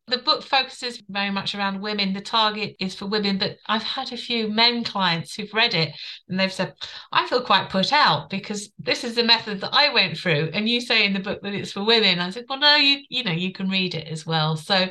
The 0.07 0.19
book 0.19 0.43
focuses 0.43 1.03
very 1.09 1.31
much 1.31 1.55
around 1.55 1.81
women. 1.81 2.13
The 2.13 2.21
target 2.21 2.75
is 2.81 2.95
for 2.95 3.07
women, 3.07 3.39
but 3.39 3.57
I've 3.67 3.83
had 3.83 4.13
a 4.13 4.17
few 4.17 4.49
men 4.49 4.83
clients 4.83 5.35
who've 5.35 5.55
read 5.55 5.73
it 5.73 5.95
and 6.29 6.39
they've 6.39 6.53
said, 6.53 6.75
I 7.13 7.29
feel 7.29 7.43
quite 7.43 7.71
put 7.71 7.93
out 7.93 8.29
because 8.29 8.71
this 8.79 9.05
is 9.05 9.15
the 9.15 9.23
method 9.23 9.61
that 9.61 9.71
I 9.73 9.95
went 9.95 10.19
through. 10.19 10.51
And 10.53 10.69
you 10.69 10.81
say 10.81 11.07
in 11.07 11.13
the 11.13 11.21
book 11.21 11.41
that 11.43 11.55
it's 11.55 11.73
for 11.73 11.85
women. 11.85 12.19
I 12.19 12.31
said, 12.31 12.45
Well, 12.49 12.59
no, 12.59 12.75
you 12.75 12.99
you 13.09 13.23
know, 13.23 13.33
you 13.33 13.53
can 13.53 13.71
read 13.71 13.95
it 13.95 14.09
as 14.09 14.27
well. 14.27 14.57
So 14.57 14.89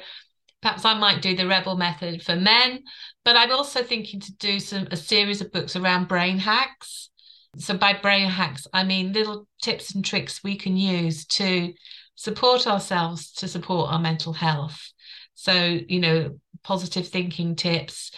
perhaps 0.62 0.86
I 0.86 0.94
might 0.94 1.22
do 1.22 1.36
the 1.36 1.48
rebel 1.48 1.78
method 1.78 2.24
for 2.24 2.36
men, 2.36 2.84
but 3.24 3.36
I'm 3.36 3.52
also 3.52 3.84
thinking 3.84 4.20
to 4.22 4.34
do 4.38 4.60
some 4.60 4.88
a 4.92 4.98
series 4.98 5.42
of 5.42 5.52
books 5.52 5.76
around 5.76 6.08
brain 6.08 6.38
hacks. 6.38 7.10
So 7.58 7.78
by 7.78 7.94
brain 7.94 8.30
hacks, 8.30 8.68
I 8.74 8.84
mean 8.84 9.14
little 9.14 9.48
tips 9.62 9.96
and 9.96 10.04
tricks 10.04 10.44
we 10.44 10.56
can 10.56 10.78
use 10.78 11.26
to 11.28 11.74
support 12.16 12.68
ourselves 12.68 13.32
to 13.32 13.48
support 13.48 13.92
our 13.92 14.00
mental 14.00 14.34
health. 14.34 14.92
So, 15.36 15.80
you 15.88 16.02
know, 16.02 16.40
positive 16.64 17.08
thinking 17.08 17.56
tips, 17.56 18.12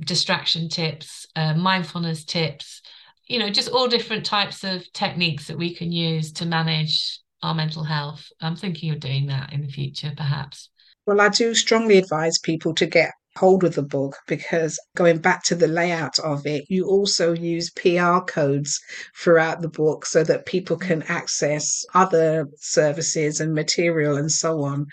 distraction 0.00 0.68
tips, 0.68 1.26
uh, 1.34 1.54
mindfulness 1.54 2.24
tips, 2.24 2.82
you 3.26 3.38
know, 3.38 3.50
just 3.50 3.68
all 3.68 3.88
different 3.88 4.24
types 4.24 4.64
of 4.64 4.90
techniques 4.92 5.48
that 5.48 5.58
we 5.58 5.74
can 5.74 5.92
use 5.92 6.32
to 6.34 6.46
manage 6.46 7.20
our 7.42 7.54
mental 7.54 7.84
health. 7.84 8.30
I'm 8.40 8.56
thinking 8.56 8.90
of 8.90 9.00
doing 9.00 9.26
that 9.26 9.52
in 9.52 9.62
the 9.62 9.72
future, 9.72 10.12
perhaps. 10.16 10.70
Well, 11.08 11.22
I 11.22 11.30
do 11.30 11.54
strongly 11.54 11.96
advise 11.96 12.38
people 12.38 12.74
to 12.74 12.84
get 12.84 13.14
hold 13.34 13.64
of 13.64 13.74
the 13.74 13.82
book 13.82 14.18
because 14.26 14.78
going 14.94 15.16
back 15.16 15.42
to 15.44 15.54
the 15.54 15.66
layout 15.66 16.18
of 16.18 16.44
it, 16.44 16.66
you 16.68 16.86
also 16.86 17.32
use 17.32 17.70
PR 17.70 18.18
codes 18.26 18.78
throughout 19.16 19.62
the 19.62 19.70
book 19.70 20.04
so 20.04 20.22
that 20.24 20.44
people 20.44 20.76
can 20.76 21.02
access 21.04 21.82
other 21.94 22.46
services 22.58 23.40
and 23.40 23.54
material 23.54 24.18
and 24.18 24.30
so 24.30 24.62
on. 24.62 24.84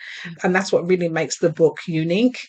And 0.42 0.56
that's 0.56 0.72
what 0.72 0.88
really 0.88 1.10
makes 1.10 1.40
the 1.40 1.52
book 1.52 1.80
unique. 1.86 2.40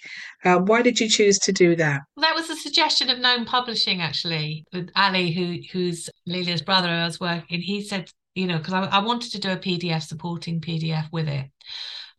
Uh, 0.45 0.59
why 0.59 0.81
did 0.81 1.01
you 1.01 1.09
choose 1.09 1.41
to 1.41 1.53
do 1.53 1.75
that? 1.75 2.03
Well, 2.15 2.23
that 2.23 2.37
was 2.37 2.49
a 2.49 2.55
suggestion 2.55 3.11
of 3.11 3.19
Known 3.19 3.47
Publishing, 3.47 4.01
actually, 4.01 4.65
with 4.73 4.91
Ali, 4.95 5.33
who 5.33 5.59
who's 5.73 6.09
Leila's 6.25 6.63
brother. 6.63 6.89
I 6.89 7.05
was 7.05 7.19
working. 7.19 7.63
He 7.63 7.83
said, 7.83 8.13
you 8.37 8.47
know, 8.47 8.59
because 8.59 8.75
I, 8.75 8.85
I 8.85 8.99
wanted 9.01 9.33
to 9.33 9.41
do 9.41 9.51
a 9.51 9.57
PDF 9.57 10.05
supporting 10.05 10.61
PDF 10.61 11.11
with 11.11 11.27
it 11.27 11.51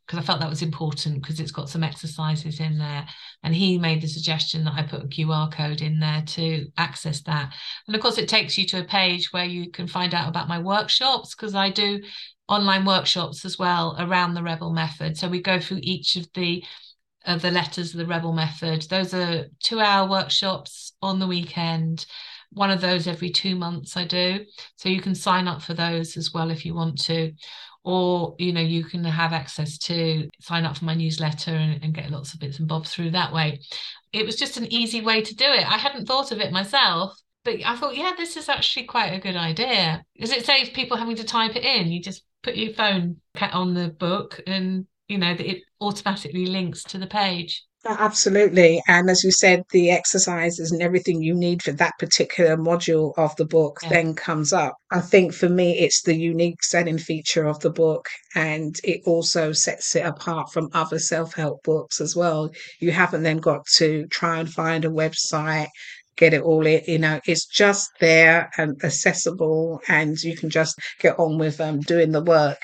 because 0.08 0.24
I 0.24 0.26
felt 0.26 0.40
that 0.40 0.50
was 0.50 0.62
important 0.62 1.22
because 1.22 1.42
it's 1.42 1.52
got 1.52 1.70
some 1.70 1.84
exercises 1.84 2.62
in 2.62 2.78
there. 2.78 3.06
And 3.44 3.54
he 3.54 3.78
made 3.78 4.02
the 4.02 4.08
suggestion 4.08 4.64
that 4.64 4.74
I 4.74 4.84
put 4.84 5.04
a 5.04 5.08
QR 5.08 5.52
code 5.52 5.82
in 5.82 6.00
there 6.00 6.24
to 6.28 6.68
access 6.78 7.22
that. 7.24 7.54
And 7.86 7.96
of 7.96 8.02
course, 8.02 8.18
it 8.18 8.30
takes 8.30 8.58
you 8.58 8.66
to 8.68 8.80
a 8.80 8.86
page 8.86 9.34
where 9.34 9.46
you 9.46 9.70
can 9.70 9.86
find 9.86 10.14
out 10.14 10.30
about 10.30 10.48
my 10.48 10.60
workshops 10.60 11.36
because 11.36 11.56
I 11.56 11.72
do 11.72 12.02
online 12.48 12.86
workshops 12.86 13.44
as 13.44 13.60
well 13.60 13.98
around 14.00 14.34
the 14.34 14.44
Rebel 14.44 14.72
method. 14.72 15.18
So 15.18 15.28
we 15.28 15.42
go 15.42 15.60
through 15.60 15.80
each 15.82 16.16
of 16.16 16.28
the 16.34 16.64
of 17.26 17.42
the 17.42 17.52
letters 17.52 17.94
of 17.94 17.98
the 17.98 18.06
Rebel 18.06 18.32
method. 18.32 18.84
Those 18.84 19.14
are 19.14 19.48
two 19.60 19.82
hour 19.82 20.10
workshops 20.10 20.94
on 21.02 21.20
the 21.20 21.28
weekend. 21.28 22.06
One 22.52 22.72
of 22.72 22.80
those 22.80 23.08
every 23.08 23.30
two 23.30 23.58
months 23.58 23.98
I 23.98 24.06
do. 24.06 24.46
So 24.78 24.88
you 24.88 25.02
can 25.02 25.14
sign 25.14 25.50
up 25.50 25.62
for 25.62 25.74
those 25.74 26.16
as 26.16 26.34
well 26.34 26.50
if 26.50 26.66
you 26.66 26.74
want 26.74 27.02
to 27.04 27.34
or 27.88 28.36
you 28.38 28.52
know 28.52 28.62
you 28.62 28.84
can 28.84 29.02
have 29.06 29.32
access 29.32 29.78
to 29.78 30.28
sign 30.42 30.66
up 30.66 30.78
for 30.78 30.84
my 30.84 30.94
newsletter 30.94 31.52
and, 31.52 31.82
and, 31.82 31.94
get 31.94 32.12
lots 32.12 32.34
of 32.34 32.40
bits 32.42 32.60
and 32.60 32.68
bobs 32.68 32.94
through 32.94 33.12
that 33.12 33.32
way. 33.32 33.62
It 34.12 34.26
was 34.26 34.36
just 34.36 34.58
an 34.58 34.72
easy 34.72 35.00
way 35.00 35.22
to 35.22 35.36
do 35.36 35.46
it. 35.46 35.66
I 35.66 35.78
hadn't 35.78 36.06
thought 36.06 36.34
of 36.34 36.40
it 36.40 36.52
myself 36.52 37.18
but 37.46 37.56
i 37.66 37.78
thought 37.78 37.96
yeah 37.96 38.12
this 38.18 38.36
is 38.36 38.50
actually 38.50 38.86
quite 38.86 39.14
a 39.14 39.20
good 39.20 39.38
idea. 39.38 40.04
Because 40.14 40.32
it 40.32 40.46
saves 40.46 40.70
people 40.70 40.98
having 40.98 41.16
to 41.16 41.24
type 41.24 41.56
it 41.56 41.64
in? 41.64 41.88
You 41.88 42.02
just 42.02 42.24
put 42.44 42.56
your 42.56 42.74
phone 42.74 43.22
on 43.54 43.74
the 43.74 43.88
book 43.88 44.42
and 44.46 44.86
you 45.08 45.18
know 45.18 45.34
it 45.40 45.64
automatically 45.80 46.46
links 46.46 46.84
to 46.84 46.98
the 46.98 47.08
page 47.08 47.64
Absolutely. 47.86 48.82
And 48.88 49.10
as 49.10 49.24
you 49.24 49.32
said, 49.32 49.64
the 49.72 49.92
exercises 49.92 50.72
and 50.72 50.82
everything 50.82 51.22
you 51.22 51.34
need 51.34 51.64
for 51.64 51.72
that 51.74 51.94
particular 52.00 52.58
module 52.58 53.14
of 53.18 53.36
the 53.38 53.46
book 53.46 53.80
yeah. 53.84 53.90
then 53.90 54.14
comes 54.14 54.52
up. 54.52 54.76
I 54.92 55.00
think 55.00 55.34
for 55.34 55.48
me, 55.48 55.78
it's 55.78 56.02
the 56.02 56.16
unique 56.16 56.64
selling 56.64 56.98
feature 56.98 57.46
of 57.46 57.60
the 57.62 57.70
book. 57.70 58.10
And 58.36 58.76
it 58.84 59.02
also 59.06 59.54
sets 59.54 59.96
it 59.96 60.06
apart 60.06 60.52
from 60.52 60.70
other 60.74 61.00
self 61.00 61.34
help 61.34 61.64
books 61.64 62.02
as 62.02 62.16
well. 62.16 62.52
You 62.80 62.92
haven't 62.92 63.24
then 63.24 63.38
got 63.38 63.66
to 63.76 64.06
try 64.08 64.40
and 64.40 64.52
find 64.52 64.84
a 64.84 64.90
website 64.90 65.70
get 66.18 66.34
it 66.34 66.42
all 66.42 66.66
in. 66.66 66.82
You 66.88 66.98
know, 66.98 67.20
it's 67.28 67.46
just 67.46 67.92
there 68.00 68.50
and 68.58 68.84
accessible, 68.84 69.80
and 69.88 70.18
you 70.24 70.36
can 70.36 70.50
just 70.50 70.78
get 71.00 71.18
on 71.20 71.38
with 71.38 71.62
um, 71.62 71.80
doing 71.82 72.12
the 72.12 72.24
work. 72.24 72.58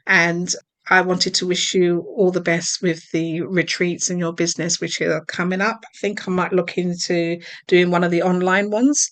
and 0.06 0.54
I 0.90 1.00
wanted 1.00 1.36
to 1.36 1.48
wish 1.48 1.74
you 1.74 2.06
all 2.18 2.32
the 2.32 2.42
best 2.42 2.82
with 2.82 3.02
the 3.14 3.44
retreats 3.44 4.10
in 4.10 4.18
your 4.20 4.34
business, 4.34 4.82
which 4.82 5.00
are 5.00 5.24
coming 5.24 5.62
up. 5.62 5.86
I 5.86 5.98
think 6.02 6.28
I 6.28 6.32
might 6.32 6.52
look 6.52 6.78
into 6.78 7.40
doing 7.68 7.92
one 7.92 8.04
of 8.04 8.12
the 8.12 8.24
online 8.24 8.70
ones 8.72 9.10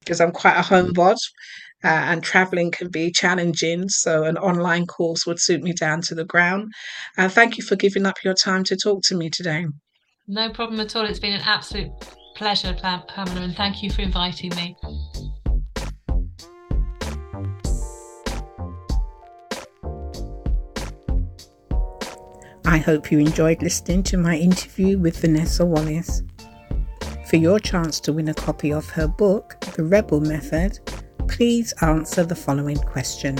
because 0.00 0.20
I'm 0.20 0.32
quite 0.32 0.58
a 0.58 0.62
homebody 0.62 1.16
uh, 1.84 1.88
and 1.88 2.22
traveling 2.22 2.70
can 2.70 2.88
be 2.88 3.10
challenging. 3.10 3.88
So, 3.88 4.24
an 4.24 4.36
online 4.38 4.86
course 4.86 5.26
would 5.26 5.40
suit 5.40 5.62
me 5.62 5.72
down 5.72 6.00
to 6.02 6.14
the 6.14 6.24
ground. 6.24 6.72
And 7.16 7.26
uh, 7.26 7.28
thank 7.28 7.58
you 7.58 7.64
for 7.64 7.76
giving 7.76 8.06
up 8.06 8.16
your 8.24 8.34
time 8.34 8.64
to 8.64 8.76
talk 8.76 9.02
to 9.04 9.16
me 9.16 9.30
today. 9.30 9.66
No 10.28 10.50
problem 10.50 10.80
at 10.80 10.94
all. 10.94 11.04
It's 11.04 11.18
been 11.18 11.34
an 11.34 11.42
absolute 11.44 11.90
pleasure, 12.36 12.74
Pamela, 12.80 13.40
and 13.40 13.56
thank 13.56 13.82
you 13.82 13.90
for 13.90 14.02
inviting 14.02 14.50
me. 14.56 14.76
I 22.64 22.78
hope 22.78 23.12
you 23.12 23.18
enjoyed 23.18 23.60
listening 23.60 24.02
to 24.04 24.16
my 24.16 24.34
interview 24.34 24.98
with 24.98 25.20
Vanessa 25.20 25.66
Wallace. 25.66 26.22
For 27.26 27.36
your 27.36 27.58
chance 27.58 28.00
to 28.00 28.12
win 28.12 28.28
a 28.28 28.34
copy 28.34 28.72
of 28.72 28.88
her 28.90 29.06
book, 29.06 29.60
The 29.76 29.84
Rebel 29.84 30.20
Method, 30.20 30.78
please 31.32 31.72
answer 31.80 32.24
the 32.24 32.34
following 32.34 32.76
question. 32.76 33.36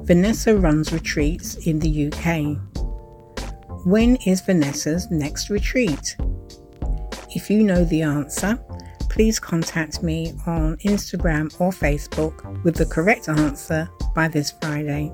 Vanessa 0.00 0.56
runs 0.56 0.92
retreats 0.92 1.66
in 1.66 1.78
the 1.78 2.08
UK. 2.08 2.58
When 3.86 4.16
is 4.26 4.40
Vanessa's 4.40 5.10
next 5.10 5.50
retreat? 5.50 6.16
If 7.34 7.50
you 7.50 7.62
know 7.62 7.84
the 7.84 8.02
answer, 8.02 8.58
please 9.10 9.38
contact 9.38 10.02
me 10.02 10.32
on 10.46 10.76
Instagram 10.78 11.54
or 11.60 11.70
Facebook 11.70 12.64
with 12.64 12.76
the 12.76 12.86
correct 12.86 13.28
answer 13.28 13.88
by 14.14 14.28
this 14.28 14.52
Friday. 14.62 15.12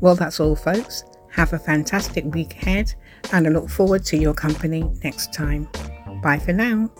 Well, 0.00 0.16
that's 0.16 0.40
all, 0.40 0.56
folks. 0.56 1.04
Have 1.30 1.52
a 1.52 1.58
fantastic 1.58 2.24
week 2.34 2.54
ahead, 2.62 2.92
and 3.32 3.46
I 3.46 3.50
look 3.50 3.70
forward 3.70 4.04
to 4.06 4.16
your 4.16 4.34
company 4.34 4.90
next 5.04 5.32
time. 5.32 5.68
Bye 6.20 6.40
for 6.40 6.52
now. 6.52 6.90